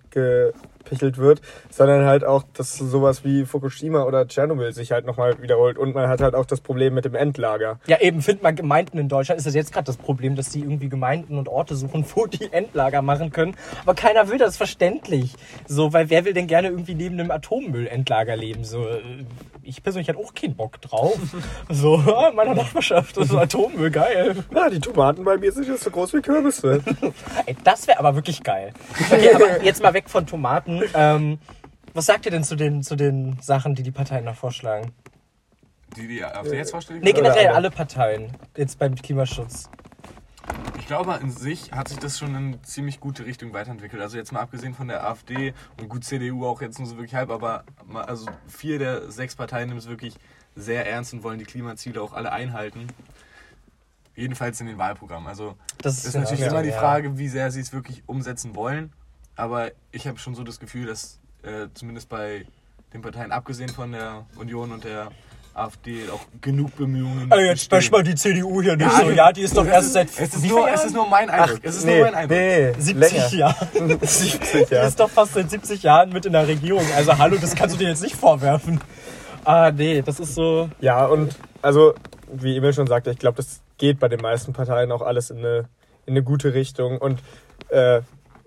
gepichelt 0.85 1.19
wird, 1.19 1.41
sondern 1.71 2.05
halt 2.05 2.25
auch, 2.25 2.45
dass 2.55 2.77
sowas 2.77 3.25
wie 3.25 3.45
Fukushima 3.45 4.05
oder 4.05 4.27
Tschernobyl 4.29 4.73
sich 4.73 4.93
halt 4.93 5.07
nochmal 5.07 5.41
wiederholt. 5.41 5.79
Und 5.79 5.95
man 5.95 6.09
hat 6.09 6.21
halt 6.21 6.35
auch 6.35 6.47
das 6.47 6.61
Problem 6.61 6.95
mit 6.95 7.05
dem 7.05 7.15
Endlager. 7.15 7.79
Ja, 7.87 8.01
eben, 8.01 8.23
findet 8.23 8.43
man 8.43 8.55
Gemeinden 8.55 8.99
in 8.99 9.09
Deutschland, 9.09 9.39
ist 9.39 9.47
das 9.47 9.55
jetzt 9.55 9.73
gerade 9.73 9.87
das 9.87 9.97
Problem, 9.97 10.37
dass 10.37 10.51
die 10.51 10.61
irgendwie 10.61 10.89
Gemeinden 10.89 11.39
und 11.39 11.49
Orte 11.49 11.75
suchen, 11.75 12.05
wo 12.15 12.27
die 12.27 12.53
Endlager 12.53 13.03
machen 13.03 13.31
können. 13.31 13.57
Aber 13.83 13.95
keiner 13.95 14.29
will 14.29 14.39
das, 14.39 14.57
verständlich. 14.57 15.35
So, 15.67 15.93
weil 15.93 16.11
wer 16.11 16.25
will 16.25 16.35
denn 16.35 16.47
gerne 16.47 16.69
irgendwie 16.69 16.95
neben 16.95 17.19
einem 17.19 17.31
Atommüllendlager 17.31 18.37
leben? 18.37 18.65
So, 18.65 18.87
äh, 18.87 19.01
ich 19.63 19.83
persönlich 19.83 20.09
hätte 20.09 20.19
auch 20.19 20.35
keinen 20.35 20.55
Bock 20.55 20.81
drauf. 20.81 21.19
So, 21.71 21.97
ah, 21.97 22.29
in 22.29 22.37
meiner 22.37 22.55
Nachbarschaft, 22.55 23.17
das 23.17 23.27
ist 23.27 23.35
Atommüll, 23.35 23.91
geil. 23.91 24.37
Ja, 24.55 24.69
die 24.69 24.81
Tomaten 24.81 25.25
bei 25.25 25.37
mir 25.39 25.51
sind 25.51 25.67
jetzt 25.67 25.83
so 25.83 25.91
groß 25.91 26.13
wie 26.13 26.21
Kürbisse. 26.21 26.83
Ey, 27.47 27.57
das 27.65 27.87
wäre 27.87 27.99
aber 27.99 28.15
wirklich 28.15 28.43
geil. 28.43 28.73
Okay, 29.11 29.35
aber 29.35 29.63
jetzt 29.63 29.83
mal 29.83 29.95
weg 29.95 30.09
von 30.09 30.27
Tomaten. 30.27 30.74
Ähm, 30.95 31.39
was 31.93 32.07
sagt 32.07 32.25
ihr 32.27 32.31
denn 32.33 32.45
zu 32.45 32.57
den, 32.57 32.83
zu 32.83 32.97
den 32.97 33.39
Sachen, 33.41 33.75
die 33.75 33.83
die 33.83 33.91
Parteien 33.93 34.25
noch 34.25 34.35
vorschlagen? 34.37 34.93
Die, 35.97 36.09
die 36.09 36.25
AfD 36.25 36.57
jetzt 36.57 36.73
vorstellen? 36.73 37.01
Nee, 37.03 37.13
generell 37.13 37.49
alle. 37.49 37.71
Parteien. 37.71 38.33
Jetzt 38.57 38.79
beim 38.79 38.95
Klimaschutz. 38.97 39.69
Ich 40.79 40.87
glaube, 40.87 41.19
in 41.23 41.31
sich 41.31 41.73
hat 41.73 41.89
sich 41.89 41.99
das 41.99 42.19
schon 42.19 42.31
in 42.31 42.37
eine 42.37 42.63
ziemlich 42.63 43.01
gute 43.01 43.25
Richtung 43.25 43.53
weiterentwickelt. 43.55 44.03
Also 44.03 44.17
jetzt 44.19 44.33
mal 44.33 44.41
abgesehen 44.41 44.75
von 44.75 44.89
der 44.89 45.07
AfD 45.07 45.55
und 45.81 45.89
gut 45.89 46.05
CDU 46.05 46.47
auch 46.47 46.61
jetzt 46.61 46.79
nur 46.79 46.87
so 46.89 46.97
wirklich 46.97 47.15
halb, 47.15 47.31
aber 47.31 47.65
mal- 47.87 48.05
also 48.05 48.27
vier 48.49 48.79
der 48.79 49.11
sechs 49.11 49.35
Parteien 49.37 49.69
nehmen 49.69 49.79
es 49.79 49.89
wirklich 49.89 50.17
sehr 50.57 50.87
ernst 50.87 51.15
und 51.15 51.23
wollen 51.23 51.39
die 51.39 51.45
Klimaziele 51.47 52.03
auch 52.03 52.13
alle 52.13 52.33
einhalten. 52.33 52.89
Jedenfalls 54.17 54.61
in 54.61 54.67
den 54.67 54.79
Wahlprogrammen. 54.79 55.29
Also 55.29 55.57
Das 55.79 56.05
ist 56.05 56.15
ja 56.15 56.21
natürlich 56.21 56.45
auch- 56.45 56.51
immer 56.51 56.63
die 56.63 56.69
ja. 56.69 56.79
Frage, 56.79 57.19
wie 57.19 57.29
sehr 57.29 57.51
sie 57.51 57.61
es 57.61 57.73
wirklich 57.73 58.03
umsetzen 58.07 58.55
wollen. 58.55 58.93
Aber 59.37 59.71
ich 59.93 60.07
habe 60.07 60.19
schon 60.19 60.35
so 60.35 60.45
das 60.45 60.61
Gefühl, 60.61 60.87
dass 60.87 61.19
äh, 61.43 61.67
zumindest 61.75 62.09
bei 62.09 62.47
den 62.93 63.03
Parteien, 63.03 63.33
abgesehen 63.33 63.69
von 63.71 63.93
der 63.93 64.25
Union 64.37 64.73
und 64.73 64.85
der 64.85 65.11
AfD, 65.53 66.09
auch 66.11 66.21
genug 66.41 66.75
Bemühungen. 66.77 67.31
Ey, 67.31 67.47
jetzt 67.47 67.69
bestehen. 67.69 67.71
bash 67.79 67.91
mal 67.91 68.03
die 68.03 68.15
CDU 68.17 68.61
hier 68.63 68.77
nicht 68.77 68.91
Ja, 68.91 69.01
so. 69.05 69.11
Ja, 69.11 69.33
die 69.33 69.43
ist 69.43 69.57
doch 69.57 69.67
erst 69.67 69.93
seit 69.93 70.09
es 70.11 70.19
ist, 70.19 70.43
wie 70.43 70.49
nur, 70.49 70.61
es 70.69 70.75
Jahren? 70.77 70.87
ist 70.89 70.95
nur 70.95 71.09
mein 71.09 71.31
Eindruck. 71.31 71.61
es 71.63 71.77
ist 71.77 71.85
nee, 71.85 71.97
nur 71.99 72.07
mein 72.07 72.15
Eindruck. 72.15 72.39
nee, 72.39 72.73
70 72.77 73.13
länger. 73.13 73.29
Jahren. 73.35 73.99
70 74.01 74.69
Die 74.69 74.75
Jahre. 74.75 74.87
ist 74.89 74.99
doch 75.01 75.11
fast 75.11 75.35
seit 75.35 75.51
70 75.51 75.83
Jahren 75.83 76.11
mit 76.13 76.27
in 76.27 76.33
der 76.33 76.47
Regierung. 76.49 76.85
Also 76.97 77.17
hallo, 77.19 77.37
das 77.41 77.55
kannst 77.55 77.75
du 77.77 77.79
dir 77.79 77.89
jetzt 77.89 78.03
nicht 78.03 78.17
vorwerfen. 78.17 78.81
Ah, 79.45 79.71
nee, 79.71 80.03
das 80.03 80.19
ist 80.21 80.35
so. 80.35 80.71
Ja, 80.81 81.05
und 81.07 81.37
also, 81.63 81.95
wie 82.33 82.57
Emil 82.57 82.73
schon 82.73 82.87
sagte, 82.87 83.11
ich 83.11 83.19
glaube, 83.19 83.37
das 83.37 83.61
geht 83.79 83.99
bei 84.01 84.09
den 84.09 84.21
meisten 84.21 84.53
Parteien 84.53 84.91
auch 84.91 85.03
alles 85.03 85.31
in 85.31 85.39
eine, 85.39 85.59
in 86.07 86.15
eine 86.15 86.23
gute 86.23 86.55
Richtung. 86.55 86.99
Und 86.99 87.21
äh, 87.69 88.01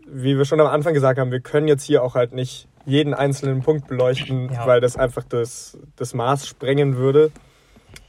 wie 0.10 0.38
wir 0.38 0.46
schon 0.46 0.60
am 0.60 0.68
Anfang 0.68 0.94
gesagt 0.94 1.20
haben, 1.20 1.32
wir 1.32 1.42
können 1.42 1.68
jetzt 1.68 1.84
hier 1.84 2.04
auch 2.04 2.16
halt 2.16 2.34
nicht 2.34 2.68
jeden 2.86 3.14
einzelnen 3.14 3.62
Punkt 3.62 3.88
beleuchten, 3.88 4.52
Ja. 4.54 4.66
weil 4.66 4.80
das 4.82 4.96
einfach 4.96 5.24
das, 5.24 5.78
das 5.98 6.14
Maß 6.14 6.48
sprengen 6.48 6.96
würde. 6.98 7.32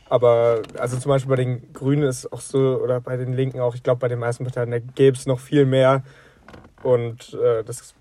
Aber 0.09 0.63
also 0.79 0.97
zum 0.99 1.11
Beispiel 1.11 1.29
bei 1.29 1.37
den 1.43 1.73
Grünen 1.73 2.05
ist 2.05 2.33
auch 2.33 2.41
so, 2.41 2.81
oder 2.83 3.01
bei 3.01 3.17
den 3.17 3.33
Linken 3.35 3.61
auch, 3.61 3.75
ich 3.75 3.83
glaube 3.83 3.99
bei 4.01 4.09
den 4.09 4.19
meisten 4.19 4.45
Parteien, 4.45 4.71
da 4.71 4.79
gäbe 4.79 5.17
es 5.17 5.27
noch 5.27 5.41
viel 5.41 5.67
mehr. 5.67 6.03
Und 6.83 7.35
äh, 7.35 7.63
das, 7.65 7.95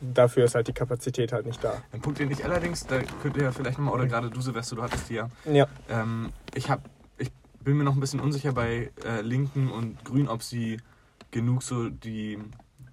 dafür 0.00 0.44
ist 0.44 0.54
halt 0.54 0.68
die 0.68 0.72
Kapazität 0.72 1.32
halt 1.32 1.46
nicht 1.46 1.64
da. 1.64 1.82
Ein 1.92 2.00
Punkt, 2.02 2.18
den 2.20 2.30
ich 2.30 2.44
allerdings, 2.44 2.86
da 2.86 3.00
könnt 3.22 3.36
ihr 3.36 3.44
ja 3.44 3.52
vielleicht 3.52 3.78
nochmal, 3.78 3.94
oder 3.94 4.06
gerade 4.06 4.30
du 4.30 4.40
Silvester, 4.40 4.76
du 4.76 4.82
hattest 4.82 5.08
die 5.08 5.14
ja, 5.14 5.28
Ja. 5.50 5.66
ähm, 5.88 6.30
ich, 6.54 6.70
hab, 6.70 6.82
ich 7.18 7.30
bin 7.60 7.78
mir 7.78 7.84
noch 7.84 7.94
ein 7.94 8.00
bisschen 8.00 8.20
unsicher 8.20 8.52
bei 8.52 8.90
äh, 9.04 9.22
Linken 9.22 9.70
und 9.72 10.04
Grünen, 10.04 10.28
ob 10.28 10.42
sie 10.42 10.76
genug 11.30 11.62
so 11.64 11.88
die, 11.88 12.38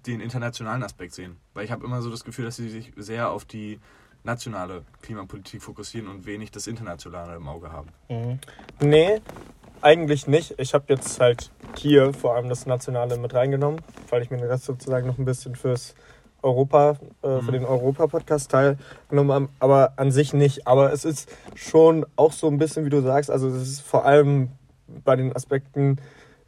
den 0.06 0.20
internationalen 0.20 0.82
Aspekt 0.82 1.14
sehen. 1.14 1.36
Weil 1.54 1.64
ich 1.64 1.70
habe 1.70 1.84
immer 1.84 2.02
so 2.02 2.10
das 2.10 2.24
Gefühl, 2.24 2.44
dass 2.44 2.56
sie 2.56 2.68
sich 2.68 2.92
sehr 2.96 3.30
auf 3.30 3.44
die 3.44 3.80
nationale 4.24 4.82
Klimapolitik 5.02 5.62
fokussieren 5.62 6.08
und 6.08 6.26
wenig 6.26 6.50
das 6.50 6.66
Internationale 6.66 7.36
im 7.36 7.48
Auge 7.48 7.72
haben. 7.72 7.88
Mhm. 8.08 8.38
Nee, 8.80 9.20
eigentlich 9.80 10.26
nicht. 10.28 10.54
Ich 10.58 10.74
habe 10.74 10.84
jetzt 10.88 11.18
halt 11.20 11.50
hier 11.76 12.12
vor 12.14 12.36
allem 12.36 12.48
das 12.48 12.66
Nationale 12.66 13.16
mit 13.18 13.34
reingenommen, 13.34 13.80
weil 14.10 14.22
ich 14.22 14.30
mir 14.30 14.36
den 14.36 14.46
Rest 14.46 14.64
sozusagen 14.64 15.06
noch 15.08 15.18
ein 15.18 15.24
bisschen 15.24 15.56
fürs 15.56 15.94
Europa, 16.42 16.98
äh, 17.22 17.40
für 17.40 17.42
Mhm. 17.42 17.52
den 17.52 17.64
Europa-Podcast 17.64 18.50
teilgenommen 18.50 19.32
habe, 19.32 19.48
aber 19.60 19.92
an 19.96 20.10
sich 20.12 20.32
nicht. 20.34 20.66
Aber 20.66 20.92
es 20.92 21.04
ist 21.04 21.30
schon 21.54 22.06
auch 22.16 22.32
so 22.32 22.48
ein 22.48 22.58
bisschen, 22.58 22.84
wie 22.84 22.90
du 22.90 23.00
sagst, 23.00 23.30
also 23.30 23.48
es 23.48 23.62
ist 23.62 23.80
vor 23.80 24.04
allem 24.04 24.50
bei 25.04 25.16
den 25.16 25.34
Aspekten 25.34 25.96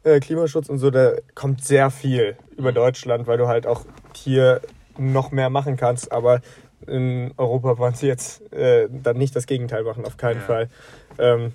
äh, 0.05 0.19
Klimaschutz 0.21 0.69
und 0.69 0.77
so, 0.77 0.89
da 0.91 1.13
kommt 1.33 1.63
sehr 1.63 1.89
viel 1.91 2.37
über 2.57 2.71
Mhm. 2.71 2.75
Deutschland, 2.75 3.27
weil 3.27 3.37
du 3.37 3.47
halt 3.47 3.67
auch 3.67 3.83
hier 4.15 4.61
noch 4.97 5.31
mehr 5.31 5.49
machen 5.49 5.75
kannst, 5.75 6.11
aber 6.11 6.39
in 6.87 7.33
Europa 7.37 7.77
wollen 7.77 7.95
sie 7.95 8.07
jetzt 8.07 8.41
äh, 8.53 8.87
dann 8.89 9.17
nicht 9.17 9.35
das 9.35 9.45
Gegenteil 9.47 9.83
machen, 9.83 10.05
auf 10.05 10.15
keinen 10.17 10.39
Ja. 10.39 10.45
Fall. 10.45 10.69
Ähm, 11.19 11.53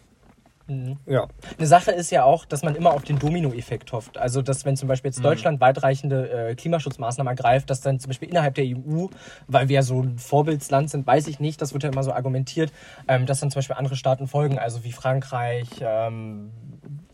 Mhm. 0.67 0.99
ja. 1.07 1.27
Eine 1.59 1.67
Sache 1.67 1.91
ist 1.91 2.11
ja 2.13 2.23
auch, 2.23 2.45
dass 2.45 2.63
man 2.63 2.77
immer 2.77 2.93
auf 2.93 3.03
den 3.03 3.19
Dominoeffekt 3.19 3.93
hofft. 3.93 4.19
Also, 4.19 4.41
dass 4.41 4.65
wenn 4.65 4.77
zum 4.77 4.89
Beispiel 4.89 5.09
jetzt 5.09 5.19
Mhm. 5.19 5.25
Deutschland 5.25 5.61
weitreichende 5.61 6.31
äh, 6.51 6.55
Klimaschutzmaßnahmen 6.55 7.29
ergreift, 7.29 7.71
dass 7.71 7.81
dann 7.81 7.99
zum 7.99 8.11
Beispiel 8.11 8.29
innerhalb 8.29 8.55
der 8.55 8.65
EU, 8.67 9.07
weil 9.49 9.69
wir 9.69 9.75
ja 9.77 9.83
so 9.83 10.01
ein 10.01 10.19
Vorbildsland 10.19 10.89
sind, 10.89 11.07
weiß 11.09 11.27
ich 11.27 11.41
nicht, 11.41 11.61
das 11.61 11.73
wird 11.73 11.83
ja 11.83 11.89
immer 11.89 12.05
so 12.05 12.13
argumentiert, 12.13 12.73
ähm, 13.09 13.27
dass 13.27 13.41
dann 13.41 13.51
zum 13.51 13.59
Beispiel 13.59 13.77
andere 13.77 13.97
Staaten 13.97 14.29
folgen, 14.29 14.59
also 14.61 14.85
wie 14.85 14.93
Frankreich, 14.93 15.69
ähm, 15.81 16.51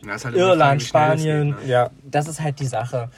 halt 0.08 0.34
Irland, 0.34 0.82
Spanien. 0.82 1.56
geht, 1.56 1.66
ne? 1.66 1.70
Ja, 1.70 1.90
das 2.02 2.28
ist 2.28 2.40
halt 2.40 2.60
die 2.60 2.66
Sache. 2.66 3.10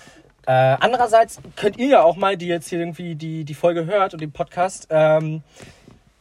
Äh, 0.46 0.76
andererseits 0.80 1.40
könnt 1.56 1.76
ihr 1.78 1.88
ja 1.88 2.02
auch 2.02 2.16
mal, 2.16 2.36
die 2.36 2.46
jetzt 2.46 2.68
hier 2.68 2.78
irgendwie 2.78 3.14
die, 3.14 3.44
die 3.44 3.54
Folge 3.54 3.84
hört 3.84 4.14
und 4.14 4.20
den 4.20 4.32
Podcast, 4.32 4.86
ähm, 4.90 5.42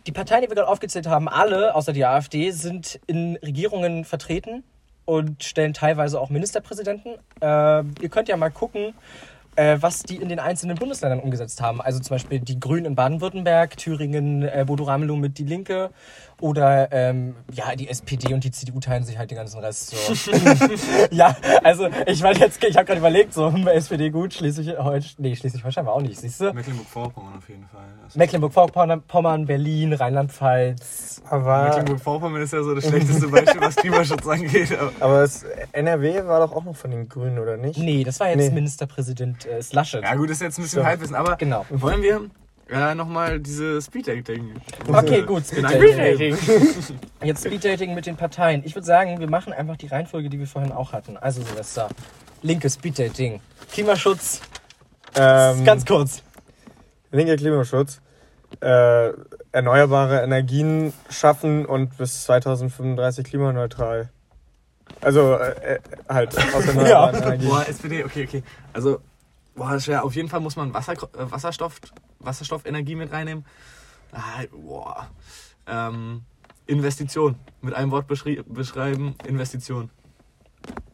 die 0.06 0.12
Parteien, 0.12 0.42
die 0.42 0.50
wir 0.50 0.56
gerade 0.56 0.68
aufgezählt 0.68 1.08
haben, 1.08 1.30
alle, 1.30 1.76
außer 1.76 1.94
die 1.94 2.06
AfD, 2.06 2.52
sind 2.52 3.00
in 3.08 3.38
Regierungen 3.38 4.04
vertreten 4.04 4.64
und 5.06 5.44
stellen 5.44 5.74
teilweise 5.74 6.20
auch 6.20 6.30
Ministerpräsidenten. 6.30 7.14
Ähm, 7.40 7.96
ihr 8.02 8.10
könnt 8.10 8.28
ja 8.28 8.36
mal 8.36 8.52
gucken, 8.52 8.94
äh, 9.58 9.78
was 9.82 10.04
die 10.04 10.16
in 10.16 10.30
den 10.30 10.40
einzelnen 10.40 10.78
Bundesländern 10.78 11.20
umgesetzt 11.20 11.62
haben. 11.62 11.82
Also 11.82 12.00
zum 12.00 12.16
Beispiel 12.16 12.40
die 12.40 12.60
Grünen 12.60 12.86
in 12.86 12.96
Baden-Württemberg, 12.96 13.76
Thüringen, 13.76 14.44
äh, 14.44 14.64
Bodo 14.66 14.86
Ramelow 14.86 15.18
mit 15.18 15.38
Die 15.38 15.44
Linke 15.44 15.90
oder 16.40 16.92
ähm, 16.92 17.36
ja, 17.52 17.76
die 17.76 17.90
SPD 17.90 18.34
und 18.34 18.44
die 18.44 18.52
CDU 18.52 18.80
teilen 18.80 19.04
sich 19.04 19.18
halt 19.18 19.32
den 19.32 19.38
ganzen 19.38 19.60
Rest. 19.60 19.90
So. 19.90 20.32
ja, 21.12 21.36
also 21.64 21.90
ich 22.06 22.22
meine 22.22 22.40
jetzt, 22.40 22.64
ich 22.64 22.76
habe 22.78 22.86
gerade 22.86 23.00
überlegt, 23.00 23.34
so 23.34 23.50
SPD 23.74 24.12
gut, 24.12 24.36
Schleswig-Holstein, 24.36 25.16
nee, 25.18 25.36
Schleswig-Holstein 25.36 25.86
war 25.86 25.94
auch 25.94 26.02
nicht, 26.02 26.20
siehst 26.20 26.40
du? 26.40 26.54
Mecklenburg-Vorpommern 26.54 27.38
auf 27.38 27.50
jeden 27.50 27.66
Fall. 27.66 27.86
Also 28.04 28.20
Mecklenburg-Vorpommern, 28.20 29.46
Berlin, 29.46 29.94
Rheinland-Pfalz. 29.94 31.24
aber, 31.28 31.64
Mecklenburg-Vorpommern 31.64 32.42
ist 32.44 32.54
ja 32.54 32.62
so 32.62 32.76
das 32.76 32.88
schlechteste 32.88 33.28
Beispiel, 33.28 33.62
was 33.62 33.76
Klimaschutz 33.76 34.28
angeht. 34.28 34.78
Aber 35.00 35.18
aber 35.18 35.28
NRW 35.72 36.26
war 36.26 36.46
doch 36.46 36.56
auch 36.56 36.64
noch 36.64 36.76
von 36.76 36.92
den 36.92 37.10
Grünen, 37.10 37.40
oder 37.40 37.58
nicht? 37.58 37.80
Nee, 37.80 38.04
das 38.04 38.20
war 38.20 38.30
jetzt 38.30 38.38
Nee. 38.38 38.50
Ministerpräsident 38.52 39.46
äh, 39.48 39.62
Laschet. 39.72 40.04
ja 40.04 40.16
gut, 40.16 40.30
ist 40.30 40.42
jetzt 40.42 40.58
ein 40.60 40.64
bisschen 40.64 40.82
So. 40.82 40.86
Halbwissen, 40.86 41.16
aber 41.16 41.36
Genau. 41.38 41.66
wollen 41.70 42.02
wir 42.02 42.30
äh, 42.70 42.94
nochmal 42.96 43.40
diese 43.40 43.82
Speed-Dating... 43.82 44.56
Okay, 44.88 45.22
gut, 45.24 45.52
In 45.54 45.68
Speeddating. 45.68 46.38
Jetzt 47.24 47.46
Speeddating 47.46 47.96
mit 47.96 48.06
den 48.06 48.18
Parteien. 48.18 48.62
Ich 48.66 48.76
würde 48.76 48.86
sagen, 48.86 49.20
wir 49.20 49.30
machen 49.30 49.54
einfach 49.54 49.78
die 49.78 49.88
Reihenfolge, 49.88 50.30
die 50.30 50.38
wir 50.38 50.48
vorhin 50.48 50.72
auch 50.74 50.92
hatten. 50.92 51.16
Also 51.16 51.42
Silvester. 51.44 51.88
Linke 52.42 52.70
Speeddating. 52.70 53.40
Klimaschutz. 53.72 54.42
Ähm, 55.16 55.64
Ganz 55.64 55.86
kurz. 55.86 56.22
linker 57.12 57.38
Klimaschutz. 57.38 58.02
Äh, 58.62 59.12
erneuerbare 59.54 60.22
Energien 60.24 60.94
schaffen 61.10 61.66
und 61.66 61.98
bis 61.98 62.24
2035 62.26 63.26
klimaneutral. 63.26 64.10
Also 65.02 65.34
äh, 65.36 65.76
äh, 65.76 65.80
halt 66.10 66.38
aus 66.54 66.66
erneuerbaren 66.68 67.16
Ja. 67.16 67.26
Energien. 67.28 67.50
Boah, 67.50 67.66
SPD, 67.68 68.04
okay, 68.04 68.26
okay. 68.28 68.44
Also, 68.74 69.00
boah, 69.58 69.72
das 69.72 69.86
schwer. 69.86 70.06
Auf 70.06 70.16
jeden 70.16 70.30
Fall 70.30 70.40
muss 70.40 70.56
man 70.56 70.74
Wasser, 70.74 70.94
äh, 70.94 71.32
Wasserstoff, 71.32 71.82
Wasserstoffenergie 72.20 72.96
mit 72.96 73.12
reinnehmen. 73.12 73.46
Ah, 74.14 74.44
boah. 74.52 75.10
Ähm, 75.68 76.22
Investition. 76.68 77.36
Mit 77.62 77.74
einem 77.74 77.92
Wort 77.92 78.08
beschreiben, 78.08 79.16
Investition. 79.26 79.90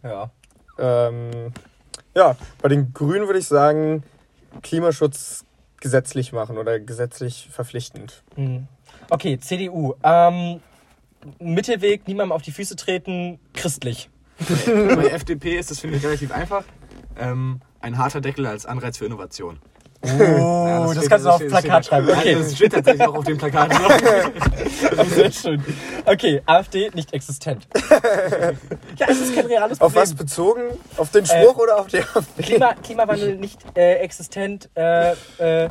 Ja. 0.02 0.32
Ähm, 0.80 1.54
ja, 2.16 2.36
bei 2.62 2.70
den 2.70 2.94
Grünen 2.94 3.28
würde 3.28 3.40
ich 3.40 3.48
sagen, 3.48 4.04
Klimaschutz 4.62 5.46
gesetzlich 5.80 6.32
machen 6.32 6.58
oder 6.58 6.80
gesetzlich 6.80 7.50
verpflichtend. 7.52 8.24
Hm. 8.36 8.68
Okay, 9.10 9.40
CDU. 9.40 9.96
Ähm, 10.04 10.62
Mittelweg, 11.40 12.08
niemandem 12.08 12.32
auf 12.32 12.42
die 12.42 12.52
Füße 12.52 12.76
treten, 12.76 13.40
christlich. 13.54 14.10
Bei 14.66 15.08
FDP 15.10 15.58
ist 15.58 15.72
das, 15.72 15.80
finde 15.80 15.98
ich, 15.98 16.04
relativ 16.04 16.32
einfach. 16.32 16.64
Ähm, 17.18 17.62
ein 17.84 17.98
harter 17.98 18.22
Deckel 18.22 18.48
als 18.48 18.66
Anreiz 18.66 18.98
für 18.98 19.06
Innovation. 19.06 19.60
Oh, 20.06 20.08
das, 20.94 20.98
steht- 20.98 21.10
kannst 21.10 21.26
du 21.26 21.30
auf 21.30 21.36
steht- 21.38 21.50
Plakat 21.50 21.86
steht- 21.86 21.86
schreiben. 21.86 22.10
Okay, 22.10 22.36
Das 22.36 22.56
steht 22.56 22.74
tatsächlich 22.74 23.08
auch 23.08 23.16
auf 23.16 23.26
dem 23.26 23.38
Plakat. 23.38 23.72
sehr 25.10 25.32
schön. 25.32 25.64
Okay, 26.06 26.42
AfD 26.46 26.90
nicht 26.94 27.14
existent. 27.14 27.68
ja, 28.98 29.08
es 29.10 29.20
ist 29.22 29.36
kein 29.36 29.46
reales 29.46 29.80
Auf 29.82 29.94
Problem. 29.94 30.02
was 30.02 30.14
bezogen? 30.16 30.62
Auf 30.98 31.12
den 31.12 31.26
Spruch 31.26 31.58
oder 31.58 31.80
auf 31.80 31.88
die 31.88 32.00
AfD? 32.00 32.42
Klima, 32.44 32.74
Klimawandel 32.82 33.36
nicht 33.36 33.60
äh, 33.78 33.96
existent. 33.96 34.70
Äh, 34.76 35.12
äh, 35.38 35.70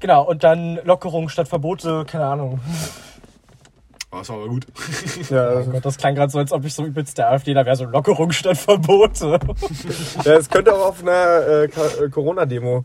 genau, 0.00 0.24
und 0.28 0.44
dann 0.44 0.78
Lockerung 0.84 1.28
statt 1.30 1.48
Verbote, 1.48 2.04
keine 2.06 2.26
Ahnung. 2.26 2.60
Oh, 4.14 4.18
das 4.18 4.28
war 4.28 4.36
aber 4.36 4.48
gut. 4.48 4.66
Ja, 5.28 5.58
Oh 5.58 5.64
Gott, 5.64 5.84
das 5.84 5.98
klang 5.98 6.14
gerade 6.14 6.30
so, 6.30 6.38
als 6.38 6.52
ob 6.52 6.64
ich 6.64 6.72
so 6.72 6.84
übelst 6.84 7.18
der 7.18 7.30
AfD, 7.30 7.52
da 7.52 7.66
wäre 7.66 7.74
so 7.74 7.84
Lockerung 7.84 8.30
statt 8.30 8.56
Verbote. 8.56 9.40
ja, 10.24 10.34
es 10.34 10.48
könnte 10.48 10.72
auch 10.72 10.86
auf 10.86 11.02
einer 11.02 11.12
äh, 11.12 11.64
äh, 11.64 12.08
Corona-Demo 12.10 12.84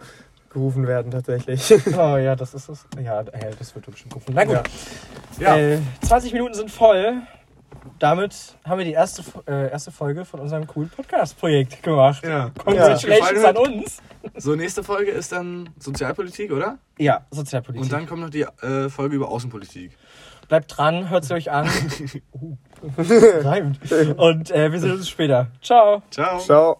gerufen 0.51 0.87
werden, 0.87 1.11
tatsächlich. 1.11 1.71
oh 1.97 2.17
ja, 2.17 2.35
das 2.35 2.55
ist 2.55 2.69
es. 2.69 2.87
Ja, 3.03 3.21
äh, 3.21 3.51
das 3.59 3.75
wird 3.75 3.85
bestimmt 3.85 4.13
gerufen. 4.13 4.31
Na 4.33 4.43
gut, 4.43 4.61
Ja. 5.37 5.55
Ja. 5.55 5.75
Äh, 5.75 5.79
20 6.01 6.33
Minuten 6.33 6.55
sind 6.55 6.71
voll. 6.71 7.21
Damit 7.99 8.55
haben 8.65 8.79
wir 8.79 8.85
die 8.85 8.93
erste, 8.93 9.23
äh, 9.47 9.69
erste 9.71 9.91
Folge 9.91 10.25
von 10.25 10.39
unserem 10.39 10.65
coolen 10.65 10.89
Podcast-Projekt 10.89 11.83
gemacht. 11.83 12.23
Ja. 12.25 12.49
Congratulations 12.57 13.29
Gefallen 13.29 13.45
an 13.45 13.57
uns. 13.57 14.01
So, 14.35 14.55
nächste 14.55 14.83
Folge 14.83 15.11
ist 15.11 15.31
dann 15.31 15.69
Sozialpolitik, 15.79 16.51
oder? 16.51 16.79
Ja, 16.97 17.25
Sozialpolitik. 17.31 17.83
Und 17.83 17.93
dann 17.93 18.05
kommt 18.07 18.21
noch 18.21 18.29
die 18.29 18.41
äh, 18.41 18.89
Folge 18.89 19.15
über 19.15 19.29
Außenpolitik. 19.29 19.91
Bleibt 20.49 20.77
dran, 20.77 21.09
hört 21.09 21.23
sie 21.23 21.35
euch 21.35 21.51
an. 21.51 21.67
reimt. 22.97 23.79
Und 24.17 24.51
äh, 24.51 24.71
wir 24.71 24.79
sehen 24.79 24.93
uns 24.93 25.07
später. 25.07 25.47
Ciao. 25.61 26.01
Ciao. 26.09 26.39
Ciao. 26.39 26.77